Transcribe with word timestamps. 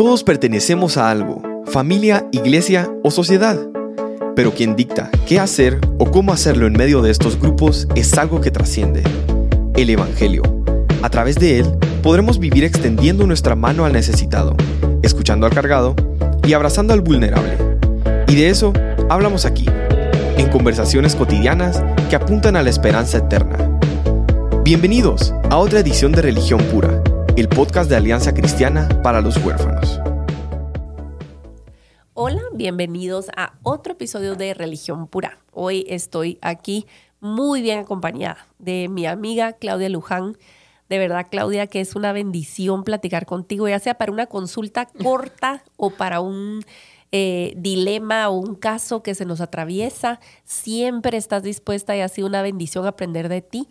Todos 0.00 0.24
pertenecemos 0.24 0.96
a 0.96 1.10
algo, 1.10 1.42
familia, 1.66 2.26
iglesia 2.32 2.90
o 3.04 3.10
sociedad. 3.10 3.58
Pero 4.34 4.54
quien 4.54 4.74
dicta 4.74 5.10
qué 5.28 5.38
hacer 5.38 5.78
o 5.98 6.10
cómo 6.10 6.32
hacerlo 6.32 6.66
en 6.66 6.72
medio 6.72 7.02
de 7.02 7.10
estos 7.10 7.38
grupos 7.38 7.86
es 7.94 8.16
algo 8.16 8.40
que 8.40 8.50
trasciende. 8.50 9.02
El 9.76 9.90
Evangelio. 9.90 10.42
A 11.02 11.10
través 11.10 11.36
de 11.36 11.58
él 11.58 11.66
podremos 12.02 12.38
vivir 12.38 12.64
extendiendo 12.64 13.26
nuestra 13.26 13.56
mano 13.56 13.84
al 13.84 13.92
necesitado, 13.92 14.56
escuchando 15.02 15.44
al 15.44 15.52
cargado 15.52 15.94
y 16.44 16.54
abrazando 16.54 16.94
al 16.94 17.02
vulnerable. 17.02 17.58
Y 18.26 18.36
de 18.36 18.48
eso 18.48 18.72
hablamos 19.10 19.44
aquí, 19.44 19.66
en 20.38 20.48
conversaciones 20.48 21.14
cotidianas 21.14 21.82
que 22.08 22.16
apuntan 22.16 22.56
a 22.56 22.62
la 22.62 22.70
esperanza 22.70 23.18
eterna. 23.18 23.78
Bienvenidos 24.64 25.34
a 25.50 25.58
otra 25.58 25.80
edición 25.80 26.12
de 26.12 26.22
Religión 26.22 26.62
Pura 26.72 27.02
el 27.40 27.48
podcast 27.48 27.88
de 27.88 27.96
Alianza 27.96 28.34
Cristiana 28.34 28.86
para 29.02 29.22
los 29.22 29.38
Huérfanos. 29.38 29.98
Hola, 32.12 32.42
bienvenidos 32.52 33.30
a 33.34 33.54
otro 33.62 33.94
episodio 33.94 34.34
de 34.34 34.52
Religión 34.52 35.06
Pura. 35.06 35.38
Hoy 35.50 35.86
estoy 35.88 36.36
aquí 36.42 36.86
muy 37.18 37.62
bien 37.62 37.78
acompañada 37.78 38.46
de 38.58 38.90
mi 38.90 39.06
amiga 39.06 39.54
Claudia 39.54 39.88
Luján. 39.88 40.36
De 40.90 40.98
verdad, 40.98 41.28
Claudia, 41.30 41.66
que 41.66 41.80
es 41.80 41.96
una 41.96 42.12
bendición 42.12 42.84
platicar 42.84 43.24
contigo, 43.24 43.66
ya 43.66 43.78
sea 43.78 43.94
para 43.94 44.12
una 44.12 44.26
consulta 44.26 44.84
corta 45.02 45.64
o 45.78 45.88
para 45.88 46.20
un 46.20 46.62
eh, 47.10 47.54
dilema 47.56 48.28
o 48.28 48.34
un 48.34 48.54
caso 48.54 49.02
que 49.02 49.14
se 49.14 49.24
nos 49.24 49.40
atraviesa. 49.40 50.20
Siempre 50.44 51.16
estás 51.16 51.42
dispuesta 51.42 51.96
y 51.96 52.02
ha 52.02 52.08
sido 52.08 52.26
una 52.26 52.42
bendición 52.42 52.86
aprender 52.86 53.30
de 53.30 53.40
ti. 53.40 53.66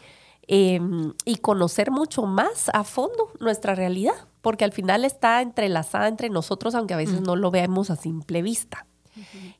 Em, 0.52 1.13
y 1.26 1.35
conocer 1.35 1.91
mucho 1.91 2.23
más 2.23 2.71
a 2.73 2.84
fondo 2.84 3.31
nuestra 3.40 3.76
realidad, 3.76 4.16
porque 4.41 4.66
al 4.66 4.71
final 4.71 5.05
está 5.05 5.44
entrelazada 5.44 6.07
entre 6.07 6.31
nosotros, 6.31 6.73
aunque 6.73 6.95
a 6.95 6.98
veces 6.98 7.21
no 7.21 7.35
lo 7.35 7.52
veamos 7.52 7.91
a 7.91 7.95
simple 7.95 8.41
vista. 8.41 8.87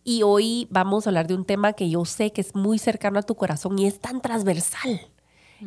Y 0.04 0.24
hoy 0.24 0.68
vamos 0.72 1.06
a 1.06 1.12
hablar 1.12 1.28
de 1.28 1.36
un 1.36 1.46
tema 1.46 1.74
que 1.74 1.92
yo 1.92 2.06
sé 2.06 2.32
que 2.32 2.42
es 2.42 2.56
muy 2.56 2.80
cercano 2.80 3.20
a 3.20 3.22
tu 3.22 3.36
corazón 3.36 3.78
y 3.78 3.86
es 3.86 4.00
tan 4.00 4.20
transversal. 4.20 5.00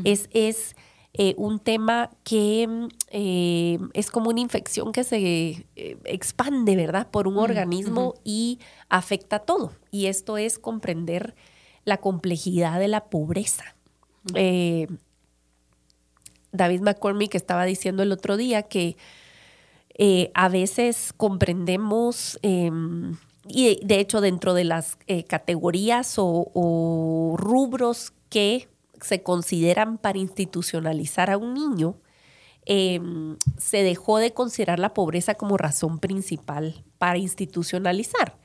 Es, 0.02 0.28
es 0.32 0.74
eh, 1.12 1.34
un 1.36 1.60
tema 1.60 2.10
que 2.24 2.88
eh, 3.12 3.78
es 3.92 4.10
como 4.10 4.30
una 4.30 4.40
infección 4.40 4.90
que 4.90 5.04
se 5.04 5.18
eh, 5.76 5.98
expande, 6.04 6.74
¿verdad?, 6.74 7.06
por 7.12 7.28
un 7.28 7.38
organismo 7.38 8.14
y 8.24 8.58
afecta 8.88 9.36
a 9.36 9.40
todo. 9.44 9.70
Y 9.92 10.06
esto 10.06 10.36
es 10.36 10.58
comprender 10.58 11.36
la 11.84 11.98
complejidad 11.98 12.80
de 12.80 12.88
la 12.88 13.04
pobreza. 13.04 13.76
David 16.52 16.82
McCormick 16.82 17.34
estaba 17.34 17.64
diciendo 17.64 18.02
el 18.02 18.12
otro 18.12 18.36
día 18.36 18.62
que 18.62 18.96
eh, 19.94 20.30
a 20.34 20.48
veces 20.48 21.12
comprendemos, 21.16 22.38
em, 22.42 23.16
y 23.46 23.84
de, 23.84 24.00
hecho 24.00 24.20
dentro 24.20 24.54
de 24.54 24.64
las 24.64 24.96
eh, 25.06 25.24
categorías 25.24 26.14
o, 26.18 27.34
rubros 27.38 28.12
que 28.28 28.68
se 29.00 29.22
consideran 29.22 29.98
para 29.98 30.18
institucionalizar 30.18 31.30
a 31.30 31.36
un 31.36 31.54
niño, 31.54 31.96
em, 32.64 33.36
se 33.58 33.82
dejó 33.82 34.18
de 34.18 34.32
considerar 34.32 34.78
la 34.78 34.94
pobreza 34.94 35.34
como 35.34 35.56
razón 35.56 35.98
principal 35.98 36.84
para 36.98 37.18
institucionalizar. 37.18 38.38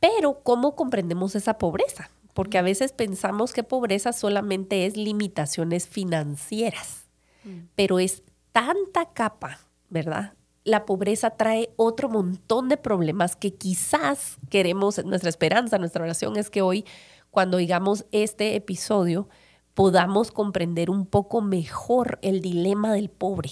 Pero, 0.00 0.40
¿cómo 0.42 0.76
comprendemos 0.76 1.34
esa 1.34 1.58
pobreza? 1.58 2.10
Porque 2.34 2.58
a 2.58 2.62
veces 2.62 2.92
pensamos 2.92 3.52
que 3.52 3.64
pobreza 3.64 4.12
solamente 4.12 4.86
es 4.86 4.96
limitaciones 4.96 5.88
financieras. 5.88 6.99
Mm. 7.44 7.68
pero 7.74 7.98
es 7.98 8.22
tanta 8.52 9.06
capa, 9.06 9.60
¿verdad? 9.88 10.34
La 10.64 10.84
pobreza 10.84 11.30
trae 11.30 11.70
otro 11.76 12.08
montón 12.08 12.68
de 12.68 12.76
problemas 12.76 13.36
que 13.36 13.54
quizás 13.54 14.38
queremos, 14.50 15.02
nuestra 15.04 15.30
esperanza, 15.30 15.78
nuestra 15.78 16.02
oración 16.02 16.36
es 16.36 16.50
que 16.50 16.62
hoy, 16.62 16.84
cuando 17.30 17.56
digamos 17.56 18.04
este 18.12 18.56
episodio, 18.56 19.28
podamos 19.74 20.32
comprender 20.32 20.90
un 20.90 21.06
poco 21.06 21.40
mejor 21.40 22.18
el 22.22 22.42
dilema 22.42 22.92
del 22.92 23.08
pobre, 23.08 23.50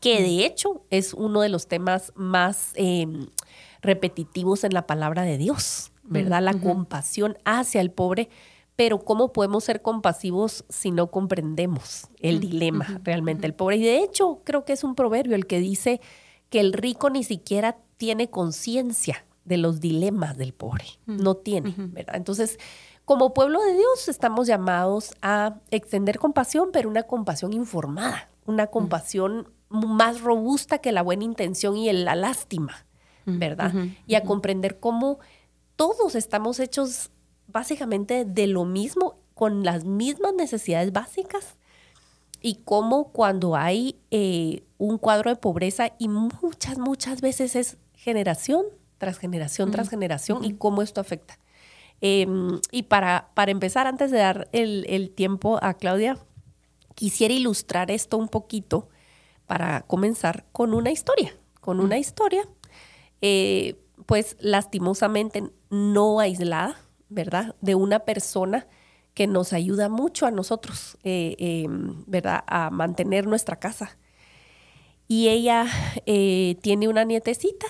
que 0.00 0.22
de 0.22 0.28
mm. 0.28 0.40
hecho 0.40 0.84
es 0.90 1.14
uno 1.14 1.40
de 1.40 1.48
los 1.48 1.66
temas 1.66 2.12
más 2.14 2.72
em, 2.74 3.28
repetitivos 3.80 4.64
en 4.64 4.74
la 4.74 4.86
palabra 4.86 5.22
de 5.22 5.38
Dios, 5.38 5.92
¿verdad? 6.02 6.42
Mm, 6.42 6.44
la 6.44 6.54
compasión 6.54 7.38
hacia 7.44 7.80
el 7.80 7.90
pobre 7.90 8.28
pero 8.80 9.04
¿cómo 9.04 9.30
podemos 9.34 9.64
ser 9.64 9.82
compasivos 9.82 10.64
si 10.70 10.90
no 10.90 11.10
comprendemos 11.10 12.06
el 12.18 12.40
dilema 12.40 12.98
realmente 13.04 13.42
del 13.42 13.52
pobre? 13.52 13.76
Y 13.76 13.82
de 13.82 13.98
hecho, 13.98 14.40
creo 14.42 14.64
que 14.64 14.72
es 14.72 14.84
un 14.84 14.94
proverbio 14.94 15.36
el 15.36 15.46
que 15.46 15.60
dice 15.60 16.00
que 16.48 16.60
el 16.60 16.72
rico 16.72 17.10
ni 17.10 17.22
siquiera 17.22 17.76
tiene 17.98 18.30
conciencia 18.30 19.26
de 19.44 19.58
los 19.58 19.80
dilemas 19.80 20.38
del 20.38 20.54
pobre, 20.54 20.86
no 21.04 21.34
tiene, 21.34 21.74
¿verdad? 21.76 22.16
Entonces, 22.16 22.58
como 23.04 23.34
pueblo 23.34 23.62
de 23.62 23.74
Dios 23.74 24.08
estamos 24.08 24.46
llamados 24.46 25.12
a 25.20 25.56
extender 25.70 26.18
compasión, 26.18 26.70
pero 26.72 26.88
una 26.88 27.02
compasión 27.02 27.52
informada, 27.52 28.30
una 28.46 28.68
compasión 28.68 29.52
más 29.68 30.22
robusta 30.22 30.78
que 30.78 30.92
la 30.92 31.02
buena 31.02 31.24
intención 31.24 31.76
y 31.76 31.92
la 31.92 32.14
lástima, 32.14 32.86
¿verdad? 33.26 33.74
Y 34.06 34.14
a 34.14 34.24
comprender 34.24 34.80
cómo 34.80 35.18
todos 35.76 36.14
estamos 36.14 36.60
hechos 36.60 37.10
básicamente 37.52 38.24
de 38.24 38.46
lo 38.46 38.64
mismo, 38.64 39.18
con 39.34 39.64
las 39.64 39.84
mismas 39.84 40.34
necesidades 40.34 40.92
básicas. 40.92 41.56
Y 42.42 42.56
cómo 42.64 43.12
cuando 43.12 43.56
hay 43.56 43.96
eh, 44.10 44.62
un 44.78 44.98
cuadro 44.98 45.30
de 45.30 45.36
pobreza 45.36 45.92
y 45.98 46.08
muchas, 46.08 46.78
muchas 46.78 47.20
veces 47.20 47.54
es 47.54 47.76
generación 47.94 48.64
tras 49.00 49.18
generación 49.18 49.70
tras 49.70 49.88
generación 49.88 50.44
y 50.44 50.52
cómo 50.52 50.82
esto 50.82 51.00
afecta. 51.00 51.38
Em, 52.02 52.60
y 52.70 52.84
para, 52.84 53.30
para 53.34 53.50
empezar, 53.50 53.86
antes 53.86 54.10
de 54.10 54.18
dar 54.18 54.48
el, 54.52 55.10
tiempo 55.14 55.58
a 55.62 55.74
Claudia, 55.74 56.18
quisiera 56.94 57.32
ilustrar 57.32 57.90
esto 57.90 58.18
un 58.18 58.28
poquito 58.28 58.88
para 59.46 59.82
comenzar 59.82 60.44
con 60.52 60.74
una 60.74 60.90
historia, 60.90 61.34
con 61.60 61.80
una 61.80 61.98
historia, 61.98 62.46
eh, 63.22 63.76
pues 64.04 64.36
lastimosamente 64.38 65.50
no 65.70 66.20
aislada, 66.20 66.76
¿verdad? 67.10 67.54
De 67.60 67.74
una 67.74 68.00
persona 68.00 68.66
que 69.14 69.26
nos 69.26 69.52
ayuda 69.52 69.88
mucho 69.88 70.26
a 70.26 70.30
nosotros, 70.30 70.96
eh, 71.02 71.36
em, 71.38 72.04
¿verdad? 72.06 72.44
A 72.46 72.70
mantener 72.70 73.26
nuestra 73.26 73.56
casa. 73.56 73.98
Y 75.08 75.28
ella 75.28 75.66
eh, 76.06 76.56
tiene 76.62 76.88
una 76.88 77.04
nietecita 77.04 77.66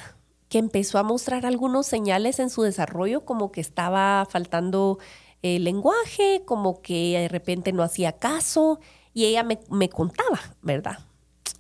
que 0.49 0.59
empezó 0.59 0.99
a 0.99 1.03
mostrar 1.03 1.47
algunos 1.47 1.87
señales 1.87 2.39
en 2.39 2.51
su 2.51 2.63
desarrollo, 2.63 3.25
como 3.25 3.51
que 3.51 3.61
estaba 3.61 4.27
faltando 4.31 4.99
el 5.43 5.65
lenguaje, 5.65 6.43
como 6.45 6.83
que 6.83 7.19
de 7.19 7.29
repente 7.29 7.73
no 7.73 7.83
hacía 7.83 8.13
caso, 8.13 8.81
y 9.15 9.25
ella 9.25 9.43
me, 9.43 9.59
me 9.71 9.89
contaba, 9.89 10.39
¿verdad? 10.61 10.99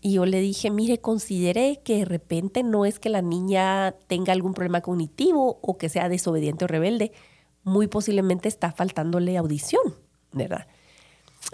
Y 0.02 0.14
yo 0.14 0.26
le 0.26 0.40
dije, 0.40 0.70
mire, 0.70 1.00
considere 1.00 1.80
que 1.84 1.98
de 1.98 2.04
repente 2.04 2.62
no 2.62 2.84
es 2.84 2.98
que 2.98 3.10
la 3.10 3.22
niña 3.22 3.94
tenga 4.06 4.32
algún 4.32 4.54
problema 4.54 4.80
cognitivo 4.80 5.58
o 5.62 5.78
que 5.78 5.88
sea 5.88 6.08
desobediente 6.08 6.64
o 6.64 6.68
rebelde, 6.68 7.12
muy 7.70 7.86
posiblemente 7.86 8.48
está 8.48 8.72
faltándole 8.72 9.36
audición, 9.36 9.94
¿verdad? 10.32 10.66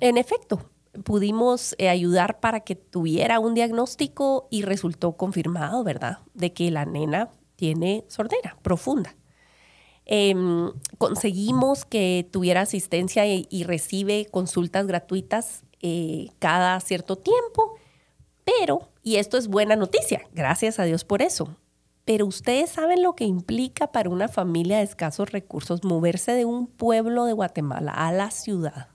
En 0.00 0.16
efecto, 0.16 0.70
pudimos 1.04 1.74
eh, 1.78 1.88
ayudar 1.88 2.40
para 2.40 2.60
que 2.60 2.74
tuviera 2.74 3.38
un 3.38 3.54
diagnóstico 3.54 4.48
y 4.50 4.62
resultó 4.62 5.12
confirmado, 5.16 5.84
¿verdad? 5.84 6.18
De 6.34 6.52
que 6.52 6.70
la 6.70 6.86
nena 6.86 7.30
tiene 7.56 8.04
sordera 8.08 8.56
profunda. 8.62 9.14
Em, 10.06 10.72
conseguimos 10.98 11.84
que 11.84 12.28
tuviera 12.30 12.62
asistencia 12.62 13.26
y, 13.26 13.64
recibe 13.64 14.26
consultas 14.30 14.86
gratuitas 14.86 15.64
eh, 15.82 16.28
cada 16.38 16.78
cierto 16.80 17.16
tiempo, 17.16 17.74
pero, 18.44 18.88
y 19.02 19.16
esto 19.16 19.36
es 19.36 19.48
buena 19.48 19.74
noticia, 19.74 20.22
gracias 20.32 20.78
a 20.78 20.84
Dios 20.84 21.04
por 21.04 21.22
eso, 21.22 21.56
pero 22.06 22.24
ustedes 22.24 22.70
saben 22.70 23.02
lo 23.02 23.16
que 23.16 23.24
implica 23.24 23.88
para 23.88 24.08
una 24.08 24.28
familia 24.28 24.78
de 24.78 24.84
escasos 24.84 25.32
recursos 25.32 25.82
moverse 25.82 26.32
de 26.32 26.44
un 26.44 26.68
pueblo 26.68 27.24
de 27.24 27.32
Guatemala 27.32 27.90
a 27.90 28.12
la 28.12 28.30
ciudad, 28.30 28.88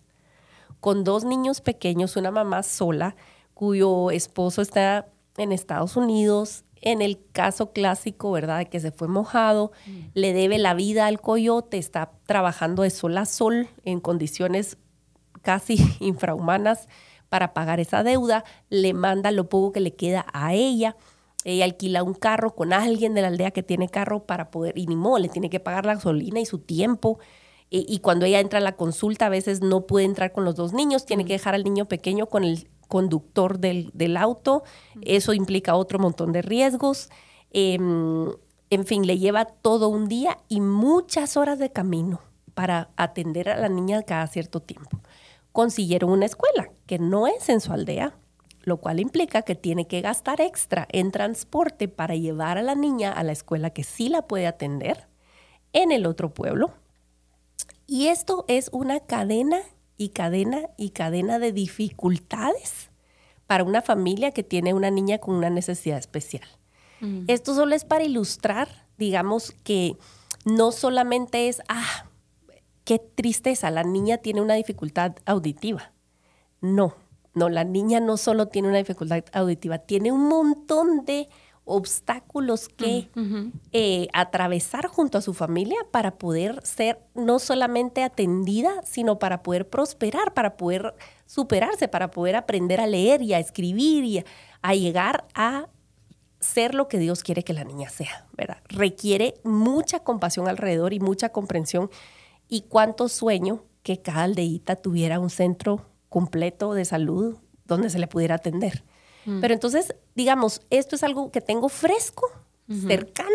con 0.79 1.03
dos 1.03 1.25
niños 1.25 1.59
pequeños, 1.59 2.15
una 2.15 2.31
mamá 2.31 2.63
sola, 2.63 3.17
cuyo 3.53 4.11
esposo 4.11 4.61
está 4.61 5.09
en 5.37 5.51
Estados 5.51 5.97
Unidos, 5.97 6.63
en 6.81 7.01
el 7.01 7.19
caso 7.33 7.73
clásico, 7.73 8.31
¿verdad?, 8.31 8.59
de 8.59 8.65
que 8.67 8.79
se 8.79 8.91
fue 8.91 9.09
mojado, 9.09 9.73
mm. 9.85 9.99
le 10.13 10.31
debe 10.31 10.57
la 10.57 10.73
vida 10.73 11.05
al 11.05 11.19
coyote, 11.19 11.77
está 11.77 12.13
trabajando 12.25 12.83
de 12.83 12.91
sol 12.91 13.17
a 13.17 13.25
sol 13.25 13.67
en 13.83 13.99
condiciones 13.99 14.77
casi 15.41 15.77
infrahumanas 15.99 16.87
para 17.27 17.53
pagar 17.53 17.81
esa 17.81 18.03
deuda, 18.03 18.45
le 18.69 18.93
manda 18.93 19.31
lo 19.31 19.49
poco 19.49 19.73
que 19.73 19.81
le 19.81 19.95
queda 19.95 20.25
a 20.31 20.53
ella 20.53 20.95
ella 21.43 21.65
alquila 21.65 22.03
un 22.03 22.13
carro 22.13 22.55
con 22.55 22.73
alguien 22.73 23.13
de 23.13 23.21
la 23.21 23.29
aldea 23.29 23.51
que 23.51 23.63
tiene 23.63 23.89
carro 23.89 24.25
para 24.25 24.51
poder, 24.51 24.77
y 24.77 24.87
ni 24.87 24.95
modo, 24.95 25.19
le 25.19 25.29
tiene 25.29 25.49
que 25.49 25.59
pagar 25.59 25.85
la 25.85 25.95
gasolina 25.95 26.39
y 26.39 26.45
su 26.45 26.59
tiempo. 26.59 27.19
Y, 27.73 27.99
cuando 27.99 28.25
ella 28.25 28.41
entra 28.41 28.59
a 28.59 28.61
la 28.61 28.75
consulta, 28.75 29.27
a 29.27 29.29
veces 29.29 29.61
no 29.61 29.87
puede 29.87 30.05
entrar 30.05 30.33
con 30.33 30.43
los 30.43 30.55
dos 30.55 30.73
niños, 30.73 31.05
tiene 31.05 31.23
que 31.23 31.33
dejar 31.33 31.55
al 31.55 31.63
niño 31.63 31.85
pequeño 31.85 32.25
con 32.25 32.43
el 32.43 32.67
conductor 32.89 33.59
del, 33.59 34.17
auto. 34.17 34.63
Eso 35.01 35.33
implica 35.33 35.75
otro 35.75 35.97
montón 35.97 36.33
de 36.33 36.41
riesgos. 36.41 37.09
Em, 37.51 38.27
en 38.69 38.85
fin, 38.85 39.07
le 39.07 39.17
lleva 39.17 39.45
todo 39.45 39.87
un 39.87 40.09
día 40.09 40.37
y 40.49 40.59
muchas 40.59 41.37
horas 41.37 41.59
de 41.59 41.71
camino 41.71 42.19
para 42.53 42.89
atender 42.97 43.49
a 43.49 43.57
la 43.57 43.69
niña 43.69 44.03
cada 44.03 44.27
cierto 44.27 44.59
tiempo. 44.59 44.99
Consiguieron 45.53 46.11
una 46.11 46.25
escuela 46.25 46.71
que 46.85 46.99
no 46.99 47.25
es 47.25 47.47
en 47.47 47.61
su 47.61 47.71
aldea, 47.71 48.13
lo 48.63 48.77
cual 48.77 48.99
implica 48.99 49.41
que 49.41 49.55
tiene 49.55 49.87
que 49.87 50.01
gastar 50.01 50.41
extra 50.41 50.87
en 50.91 51.11
transporte 51.11 51.87
para 51.87 52.15
llevar 52.15 52.57
a 52.57 52.63
la 52.63 52.75
niña 52.75 53.11
a 53.11 53.23
la 53.23 53.31
escuela 53.31 53.71
que 53.71 53.83
sí 53.83 54.09
la 54.09 54.23
puede 54.23 54.47
atender 54.47 55.07
en 55.73 55.91
el 55.91 56.05
otro 56.05 56.33
pueblo. 56.33 56.73
Y 57.87 58.07
esto 58.07 58.45
es 58.47 58.69
una 58.71 58.99
cadena 58.99 59.59
y 59.97 60.09
cadena 60.09 60.69
y 60.77 60.91
cadena 60.91 61.39
de 61.39 61.51
dificultades 61.51 62.89
para 63.47 63.63
una 63.63 63.81
familia 63.81 64.31
que 64.31 64.43
tiene 64.43 64.73
una 64.73 64.91
niña 64.91 65.17
con 65.17 65.35
una 65.35 65.49
necesidad 65.49 65.97
especial. 65.97 66.47
Mm. 67.01 67.25
Esto 67.27 67.53
solo 67.53 67.75
es 67.75 67.83
para 67.83 68.03
ilustrar, 68.03 68.87
digamos, 68.97 69.51
que 69.63 69.97
no 70.45 70.71
solamente 70.71 71.49
es, 71.49 71.61
ah, 71.67 72.05
qué 72.85 72.99
tristeza, 72.99 73.69
la 73.71 73.83
niña 73.83 74.19
tiene 74.19 74.41
una 74.41 74.53
dificultad 74.53 75.15
auditiva. 75.25 75.91
No, 76.61 76.95
no, 77.33 77.49
la 77.49 77.63
niña 77.63 77.99
no 77.99 78.17
solo 78.17 78.47
tiene 78.47 78.67
una 78.67 78.77
dificultad 78.77 79.23
auditiva, 79.33 79.79
tiene 79.79 80.11
un 80.11 80.27
montón 80.27 81.05
de 81.05 81.29
obstáculos 81.63 82.67
que 82.67 83.09
eh, 83.71 84.07
atravesar 84.13 84.87
junto 84.87 85.17
a 85.17 85.21
su 85.21 85.33
familia 85.33 85.77
para 85.91 86.17
poder 86.17 86.59
ser 86.65 86.99
no 87.13 87.39
solamente 87.39 88.03
atendida, 88.03 88.81
sino 88.83 89.19
para 89.19 89.43
poder 89.43 89.69
prosperar, 89.69 90.33
para 90.33 90.57
poder 90.57 90.95
superarse, 91.25 91.87
para 91.87 92.11
poder 92.11 92.35
aprender 92.35 92.81
a 92.81 92.87
leer 92.87 93.21
y 93.21 93.33
a 93.33 93.39
escribir 93.39 94.03
y 94.03 94.23
a 94.61 94.75
llegar 94.75 95.25
a 95.33 95.69
ser 96.39 96.73
lo 96.73 96.87
que 96.87 96.97
Dios 96.97 97.23
quiere 97.23 97.43
que 97.43 97.53
la 97.53 97.63
niña 97.63 97.89
sea, 97.89 98.27
¿verdad? 98.35 98.57
Requiere 98.67 99.35
mucha 99.43 99.99
compasión 99.99 100.47
alrededor 100.47 100.93
y 100.93 100.99
mucha 100.99 101.29
comprensión. 101.29 101.89
Y 102.49 102.63
cuánto 102.63 103.07
sueño 103.07 103.63
que 103.83 104.01
cada 104.01 104.23
aldeíta 104.23 104.75
tuviera 104.75 105.19
un 105.19 105.29
centro 105.29 105.90
completo 106.11 106.73
de 106.73 106.83
salud 106.83 107.37
donde 107.63 107.89
se 107.89 107.97
le 107.97 108.05
pudiera 108.05 108.35
atender. 108.35 108.83
Mm. 109.25 109.39
Pero 109.39 109.53
entonces, 109.53 109.95
digamos, 110.13 110.61
esto 110.69 110.97
es 110.97 111.03
algo 111.03 111.31
que 111.31 111.39
tengo 111.39 111.69
fresco, 111.69 112.29
cercano, 112.87 113.29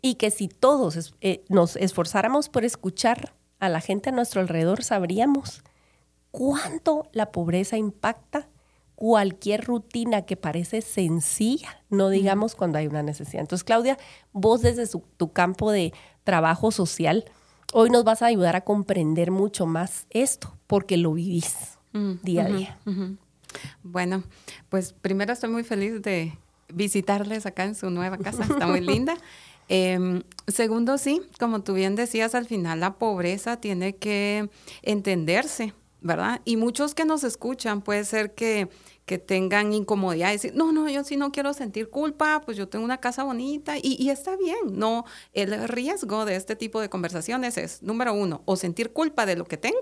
y 0.00 0.14
que 0.14 0.30
si 0.30 0.48
todos 0.48 1.14
eh, 1.20 1.44
nos 1.48 1.76
esforzáramos 1.76 2.48
por 2.48 2.64
escuchar 2.64 3.34
a 3.58 3.68
la 3.68 3.80
gente 3.80 4.10
a 4.10 4.12
nuestro 4.12 4.42
alrededor, 4.42 4.84
sabríamos 4.84 5.62
cuánto 6.30 7.08
la 7.12 7.32
pobreza 7.32 7.76
impacta 7.78 8.48
cualquier 8.94 9.64
rutina 9.64 10.22
que 10.22 10.36
parece 10.36 10.82
sencilla, 10.82 11.82
no 11.88 12.10
digamos 12.10 12.54
cuando 12.54 12.78
hay 12.78 12.86
una 12.86 13.02
necesidad. 13.02 13.40
Entonces, 13.40 13.64
Claudia, 13.64 13.98
vos 14.32 14.60
desde 14.60 14.86
tu 15.16 15.32
campo 15.32 15.70
de 15.70 15.92
trabajo 16.22 16.70
social, 16.70 17.24
hoy 17.72 17.90
nos 17.90 18.04
vas 18.04 18.22
a 18.22 18.26
ayudar 18.26 18.56
a 18.56 18.64
comprender 18.64 19.30
mucho 19.30 19.66
más 19.66 20.06
esto, 20.10 20.54
porque 20.66 20.96
lo 20.96 21.12
vivís 21.12 21.73
mm, 21.94 22.12
día 22.22 22.44
a 22.44 22.48
día. 22.48 22.78
Bueno, 23.82 24.22
pues 24.68 24.92
primero 24.92 25.32
estoy 25.32 25.48
muy 25.48 25.64
feliz 25.64 26.02
de 26.02 26.36
visitarles 26.68 27.46
acá 27.46 27.64
en 27.64 27.74
su 27.74 27.88
nueva 27.88 28.18
casa, 28.18 28.42
está 28.42 28.66
muy 28.66 28.80
linda. 28.80 29.16
Em, 29.70 30.20
segundo, 30.46 30.98
sí, 30.98 31.22
como 31.40 31.62
tú 31.62 31.72
bien 31.72 31.94
decías, 31.94 32.34
al 32.34 32.44
final 32.44 32.80
la 32.80 32.98
pobreza 32.98 33.62
tiene 33.62 33.96
que 33.96 34.50
entenderse 34.82 35.72
¿verdad? 36.04 36.42
Y 36.44 36.58
muchos 36.58 36.94
que 36.94 37.06
nos 37.06 37.24
escuchan 37.24 37.80
puede 37.80 38.04
ser 38.04 38.34
que, 38.34 38.68
que 39.06 39.16
tengan 39.18 39.72
incomodidad, 39.72 40.30
decir, 40.30 40.54
no, 40.54 40.70
no, 40.70 40.86
yo 40.90 41.02
sí 41.02 41.16
no 41.16 41.32
quiero 41.32 41.54
sentir 41.54 41.88
culpa, 41.88 42.42
pues 42.44 42.58
yo 42.58 42.68
tengo 42.68 42.84
una 42.84 42.98
casa 42.98 43.24
bonita 43.24 43.78
y, 43.78 43.96
y, 43.98 44.10
está 44.10 44.36
bien, 44.36 44.78
no, 44.78 45.06
el 45.32 45.66
riesgo 45.66 46.26
de 46.26 46.36
este 46.36 46.56
tipo 46.56 46.82
de 46.82 46.90
conversaciones 46.90 47.56
es, 47.56 47.82
número 47.82 48.12
uno, 48.12 48.42
o 48.44 48.56
sentir 48.56 48.92
culpa 48.92 49.24
de 49.24 49.36
lo 49.36 49.46
que 49.46 49.56
tengo, 49.56 49.78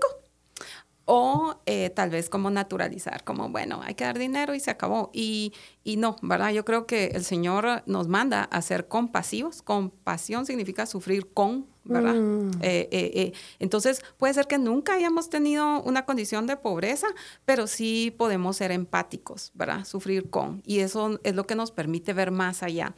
o 1.05 1.59
eh, 1.65 1.89
tal 1.89 2.09
vez 2.09 2.29
como 2.29 2.49
naturalizar, 2.49 3.23
como, 3.23 3.49
bueno, 3.49 3.81
hay 3.83 3.95
que 3.95 4.05
dar 4.05 4.17
dinero 4.17 4.55
y 4.55 4.59
se 4.59 4.71
acabó. 4.71 5.09
Y, 5.13 5.53
y, 5.83 5.97
no, 5.97 6.15
¿verdad? 6.21 6.51
Yo 6.51 6.63
creo 6.63 6.85
que 6.85 7.07
el 7.07 7.25
Señor 7.25 7.83
nos 7.85 8.07
manda 8.07 8.43
a 8.43 8.61
ser 8.61 8.87
compasivos. 8.87 9.61
Compasión 9.61 10.45
significa 10.45 10.85
sufrir 10.85 11.33
con, 11.33 11.67
¿verdad? 11.83 12.15
Mm. 12.15 12.51
Eh, 12.61 12.87
eh, 12.91 13.33
entonces, 13.59 14.01
puede 14.17 14.33
ser 14.33 14.47
que 14.47 14.57
nunca 14.57 14.93
hayamos 14.93 15.29
tenido 15.29 15.81
una 15.83 16.05
condición 16.05 16.47
de 16.47 16.55
pobreza, 16.55 17.07
pero 17.43 17.67
sí 17.67 18.15
podemos 18.17 18.55
ser 18.55 18.71
empáticos, 18.71 19.51
¿verdad? 19.55 19.83
Sufrir 19.83 20.29
con. 20.29 20.63
Y 20.65 20.79
eso 20.79 21.19
es 21.23 21.35
lo 21.35 21.45
que 21.45 21.55
nos 21.55 21.71
permite 21.71 22.13
ver 22.13 22.31
más 22.31 22.63
allá. 22.63 22.95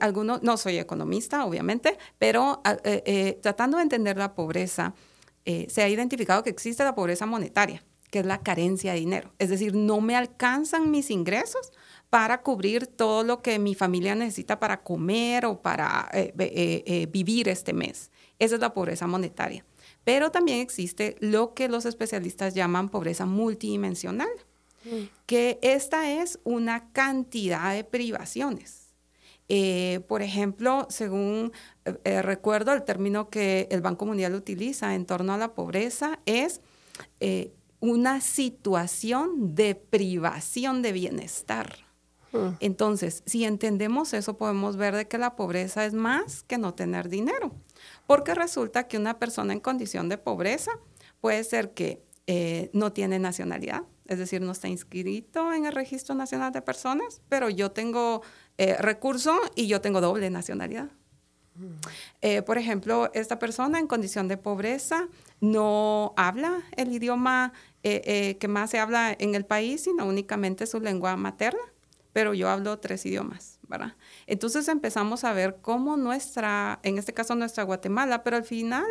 algunos, 0.00 0.42
no 0.42 0.56
soy 0.56 0.78
economista, 0.78 1.44
obviamente, 1.44 1.96
pero 2.18 2.60
tratando 3.40 3.76
de 3.76 3.84
entender 3.84 4.16
la 4.16 4.34
pobreza, 4.34 4.94
eh, 5.44 5.66
se 5.68 5.82
ha 5.82 5.88
identificado 5.88 6.42
que 6.42 6.50
existe 6.50 6.84
la 6.84 6.94
pobreza 6.94 7.26
monetaria, 7.26 7.84
que 8.10 8.20
es 8.20 8.26
la 8.26 8.42
carencia 8.42 8.92
de 8.92 9.00
dinero. 9.00 9.32
Es 9.38 9.50
decir, 9.50 9.74
no 9.74 10.00
me 10.00 10.16
alcanzan 10.16 10.90
mis 10.90 11.10
ingresos 11.10 11.72
para 12.10 12.42
cubrir 12.42 12.86
todo 12.86 13.22
lo 13.22 13.40
que 13.40 13.58
mi 13.58 13.74
familia 13.74 14.14
necesita 14.14 14.58
para 14.58 14.82
comer 14.82 15.46
o 15.46 15.62
para 15.62 16.08
eh, 16.12 16.32
eh, 16.36 17.06
vivir 17.10 17.48
este 17.48 17.72
mes. 17.72 18.10
Esa 18.38 18.56
es 18.56 18.60
la 18.60 18.74
pobreza 18.74 19.06
monetaria. 19.06 19.64
Pero 20.04 20.30
también 20.30 20.60
existe 20.60 21.16
lo 21.20 21.54
que 21.54 21.68
los 21.68 21.84
especialistas 21.84 22.54
llaman 22.54 22.88
pobreza 22.88 23.26
multidimensional, 23.26 24.30
mm. 24.84 25.04
que 25.26 25.58
esta 25.62 26.10
es 26.10 26.40
una 26.42 26.90
cantidad 26.92 27.74
de 27.74 27.84
privaciones 27.84 28.79
eh, 29.52 29.98
por 30.06 30.22
ejemplo, 30.22 30.86
según 30.90 31.50
eh, 31.84 31.96
eh, 32.04 32.22
recuerdo, 32.22 32.72
el 32.72 32.84
término 32.84 33.30
que 33.30 33.66
el 33.72 33.80
Banco 33.80 34.06
Mundial 34.06 34.36
utiliza 34.36 34.94
en 34.94 35.06
torno 35.06 35.32
a 35.32 35.38
la 35.38 35.54
pobreza 35.54 36.20
es 36.24 36.60
una 37.80 38.20
situación 38.20 39.56
de 39.56 39.74
privación 39.74 40.82
de 40.82 40.92
bienestar. 40.92 41.78
Hmm. 42.30 42.50
Entonces, 42.60 43.24
si 43.26 43.44
entendemos 43.44 44.14
eso, 44.14 44.36
podemos 44.36 44.76
ver 44.76 44.94
de 44.94 45.08
que 45.08 45.18
la 45.18 45.34
pobreza 45.34 45.84
es 45.84 45.94
más 45.94 46.44
que 46.44 46.56
no 46.56 46.74
tener 46.74 47.08
dinero, 47.08 47.50
porque 48.06 48.34
resulta 48.34 48.86
que 48.86 48.98
una 48.98 49.18
persona 49.18 49.52
en 49.52 49.58
condición 49.58 50.08
de 50.08 50.18
pobreza 50.18 50.70
puede 51.20 51.42
ser 51.42 51.74
que 51.74 52.04
no 52.72 52.92
tiene 52.92 53.18
nacionalidad, 53.18 53.82
es 54.06 54.18
decir, 54.18 54.40
no 54.40 54.52
está 54.52 54.68
inscrito 54.68 55.52
en 55.52 55.66
el 55.66 55.72
Registro 55.72 56.14
Nacional 56.14 56.52
de 56.52 56.62
Personas, 56.62 57.22
pero 57.28 57.48
yo 57.48 57.70
tengo 57.70 58.22
eh, 58.62 58.76
recurso 58.78 59.40
y 59.54 59.68
yo 59.68 59.80
tengo 59.80 60.02
doble 60.02 60.28
nacionalidad. 60.28 60.90
Eh, 62.20 62.42
por 62.42 62.58
ejemplo, 62.58 63.10
esta 63.14 63.38
persona 63.38 63.78
en 63.78 63.86
condición 63.86 64.28
de 64.28 64.36
pobreza 64.36 65.08
no 65.40 66.12
habla 66.18 66.60
el 66.76 66.92
idioma 66.92 67.54
eh, 67.82 68.36
que 68.38 68.48
más 68.48 68.68
se 68.68 68.78
habla 68.78 69.16
en 69.18 69.34
el 69.34 69.46
país, 69.46 69.84
sino 69.84 70.04
únicamente 70.04 70.66
su 70.66 70.78
lengua 70.78 71.16
materna, 71.16 71.62
pero 72.12 72.34
yo 72.34 72.50
hablo 72.50 72.78
tres 72.78 73.06
idiomas, 73.06 73.58
¿verdad? 73.66 73.96
Entonces 74.26 74.68
empezamos 74.68 75.24
a 75.24 75.32
ver 75.32 75.60
cómo 75.62 75.96
nuestra, 75.96 76.80
en 76.82 76.98
este 76.98 77.14
caso 77.14 77.34
nuestra 77.34 77.64
Guatemala, 77.64 78.22
pero 78.22 78.36
al 78.36 78.44
final 78.44 78.84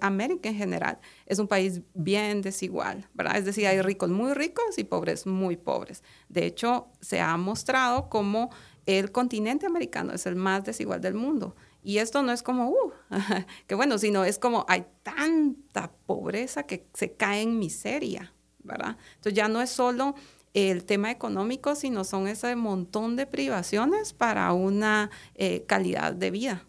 América 0.00 0.48
en 0.48 0.56
general 0.56 0.98
es 1.26 1.38
un 1.38 1.46
país 1.46 1.82
bien 1.94 2.42
desigual, 2.42 3.08
¿verdad? 3.14 3.36
Es 3.36 3.44
decir, 3.44 3.68
hay 3.68 3.82
ricos 3.82 4.10
muy 4.10 4.34
ricos 4.34 4.78
y 4.78 4.84
pobres 4.84 5.26
muy 5.26 5.56
pobres. 5.56 6.02
De 6.28 6.44
hecho, 6.44 6.88
se 7.00 7.20
ha 7.20 7.36
mostrado 7.36 8.08
cómo 8.08 8.50
el 8.86 9.12
continente 9.12 9.66
americano 9.66 10.12
es 10.12 10.26
el 10.26 10.36
más 10.36 10.64
desigual 10.64 11.00
del 11.00 11.14
mundo. 11.14 11.54
Y 11.82 11.98
esto 11.98 12.22
no 12.22 12.32
es 12.32 12.42
como, 12.42 12.68
uh, 12.68 12.92
que 13.66 13.74
bueno, 13.74 13.98
sino 13.98 14.24
es 14.24 14.38
como 14.38 14.66
hay 14.68 14.86
tanta 15.02 15.92
pobreza 16.06 16.64
que 16.64 16.86
se 16.94 17.12
cae 17.12 17.42
en 17.42 17.58
miseria, 17.58 18.32
¿verdad? 18.62 18.96
Entonces 19.16 19.34
ya 19.34 19.48
no 19.48 19.62
es 19.62 19.70
solo 19.70 20.14
el 20.52 20.84
tema 20.84 21.10
económico, 21.10 21.74
sino 21.74 22.04
son 22.04 22.26
ese 22.26 22.54
montón 22.56 23.16
de 23.16 23.26
privaciones 23.26 24.12
para 24.12 24.52
una 24.52 25.10
eh, 25.34 25.64
calidad 25.66 26.12
de 26.12 26.30
vida. 26.30 26.66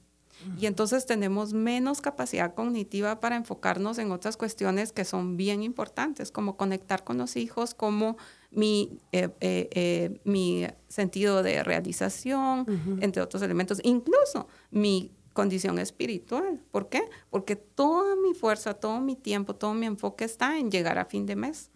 Y 0.57 0.65
entonces 0.65 1.05
tenemos 1.05 1.53
menos 1.53 2.01
capacidad 2.01 2.55
cognitiva 2.55 3.19
para 3.19 3.35
enfocarnos 3.35 3.99
en 3.99 4.11
otras 4.11 4.37
cuestiones 4.37 4.91
que 4.91 5.05
son 5.05 5.37
bien 5.37 5.61
importantes, 5.61 6.31
como 6.31 6.57
conectar 6.57 7.03
con 7.03 7.19
los 7.19 7.35
hijos, 7.35 7.75
como 7.75 8.17
mi, 8.51 8.99
eh, 9.11 9.29
eh, 9.39 9.69
eh, 9.71 10.19
mi 10.25 10.67
sentido 10.87 11.41
de 11.41 11.63
realización, 11.63 12.65
entre 13.01 13.21
otros 13.21 13.41
elementos, 13.41 13.79
incluso 13.83 14.47
mi 14.69 15.11
condición 15.33 15.79
espiritual. 15.79 16.59
¿Por 16.71 16.89
qué? 16.89 17.01
Porque 17.29 17.55
toda 17.55 18.15
mi 18.17 18.33
fuerza, 18.33 18.73
todo 18.73 18.99
mi 18.99 19.15
tiempo, 19.15 19.55
todo 19.55 19.73
mi 19.73 19.85
enfoque 19.85 20.25
está 20.25 20.57
en 20.59 20.69
llegar 20.69 20.99
a 20.99 21.05
fin 21.05 21.25
de 21.25 21.37
mes. 21.37 21.71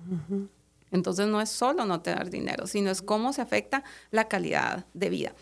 Entonces 0.91 1.27
no 1.27 1.41
es 1.41 1.49
solo 1.49 1.85
no 1.85 2.01
tener 2.01 2.29
dinero, 2.29 2.67
sino 2.67 2.91
es 2.91 3.01
cómo 3.01 3.31
se 3.31 3.41
afecta 3.41 3.83
la 4.11 4.27
calidad 4.27 4.85
de 4.93 5.09
vida. 5.09 5.35